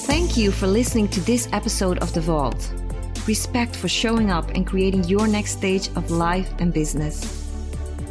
Thank 0.00 0.36
you 0.36 0.50
for 0.50 0.66
listening 0.66 1.08
to 1.08 1.20
this 1.20 1.48
episode 1.52 1.98
of 1.98 2.12
the 2.12 2.20
vault 2.20 2.70
respect 3.26 3.76
for 3.76 3.88
showing 3.88 4.30
up 4.30 4.50
and 4.50 4.66
creating 4.66 5.04
your 5.04 5.26
next 5.26 5.52
stage 5.52 5.88
of 5.96 6.10
life 6.10 6.52
and 6.58 6.72
business. 6.72 7.42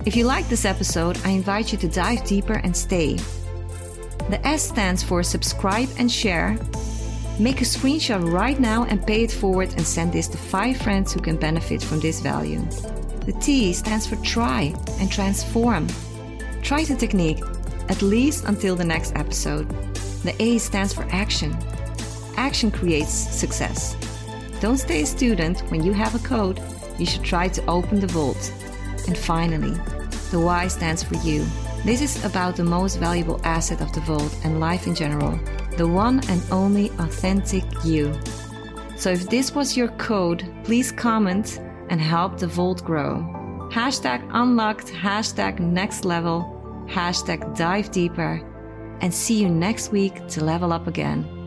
If 0.06 0.16
you 0.16 0.26
like 0.26 0.48
this 0.50 0.66
episode, 0.66 1.20
I 1.26 1.30
invite 1.30 1.72
you 1.72 1.78
to 1.80 1.88
dive 1.88 2.24
deeper 2.26 2.54
and 2.54 2.76
stay. 2.76 3.16
The 4.30 4.40
S 4.46 4.68
stands 4.68 5.04
for 5.04 5.24
subscribe 5.24 5.90
and 5.98 6.12
share. 6.12 6.58
Make 7.40 7.62
a 7.62 7.66
screenshot 7.66 8.32
right 8.32 8.60
now 8.60 8.86
and 8.86 9.06
pay 9.06 9.24
it 9.24 9.32
forward 9.32 9.70
and 9.78 9.86
send 9.86 10.14
this 10.14 10.28
to 10.30 10.38
five 10.38 10.78
friends 10.78 11.14
who 11.14 11.22
can 11.22 11.38
benefit 11.38 11.84
from 11.84 12.00
this 12.00 12.20
value. 12.20 12.62
The 13.26 13.34
T 13.42 13.74
stands 13.74 14.08
for 14.08 14.16
try 14.18 14.74
and 15.00 15.12
transform. 15.12 15.88
Try 16.62 16.84
the 16.84 16.96
technique 16.96 17.44
at 17.90 18.02
least 18.02 18.46
until 18.46 18.76
the 18.76 18.86
next 18.86 19.16
episode. 19.16 19.70
The 20.24 20.36
A 20.42 20.58
stands 20.58 20.94
for 20.94 21.06
action. 21.12 21.56
Action 22.38 22.72
creates 22.72 23.12
success. 23.12 23.96
Don't 24.62 24.78
stay 24.78 25.02
a 25.02 25.06
student 25.06 25.60
when 25.72 25.84
you 25.84 25.92
have 25.92 26.16
a 26.16 26.20
code. 26.20 26.62
You 26.98 27.06
should 27.06 27.24
try 27.24 27.50
to 27.50 27.66
open 27.66 28.00
the 28.00 28.08
vault. 28.08 28.54
And 29.08 29.18
finally, 29.18 29.76
the 30.32 30.40
Y 30.40 30.68
stands 30.70 31.04
for 31.04 31.16
you. 31.16 31.46
This 31.84 32.02
is 32.02 32.24
about 32.24 32.56
the 32.56 32.64
most 32.64 32.98
valuable 32.98 33.42
asset 33.44 33.82
of 33.82 33.92
the 33.92 34.02
vault 34.02 34.34
and 34.46 34.60
life 34.60 34.88
in 34.88 34.96
general 34.96 35.38
the 35.78 35.88
one 35.88 36.20
and 36.30 36.42
only 36.52 36.90
authentic 37.00 37.64
you. 37.84 38.14
So 38.98 39.10
if 39.10 39.30
this 39.30 39.56
was 39.56 39.76
your 39.76 39.88
code, 39.98 40.48
please 40.64 40.92
comment 40.92 41.60
and 41.90 42.00
help 42.00 42.38
the 42.38 42.48
vault 42.48 42.84
grow. 42.84 43.26
Hashtag 43.72 44.30
unlocked, 44.32 44.88
hashtag 44.88 45.60
next 45.60 46.06
level, 46.06 46.86
hashtag 46.88 47.58
dive 47.58 47.90
deeper, 47.90 48.42
and 49.02 49.14
see 49.14 49.42
you 49.42 49.50
next 49.50 49.92
week 49.92 50.28
to 50.28 50.44
level 50.44 50.72
up 50.72 50.88
again. 50.88 51.41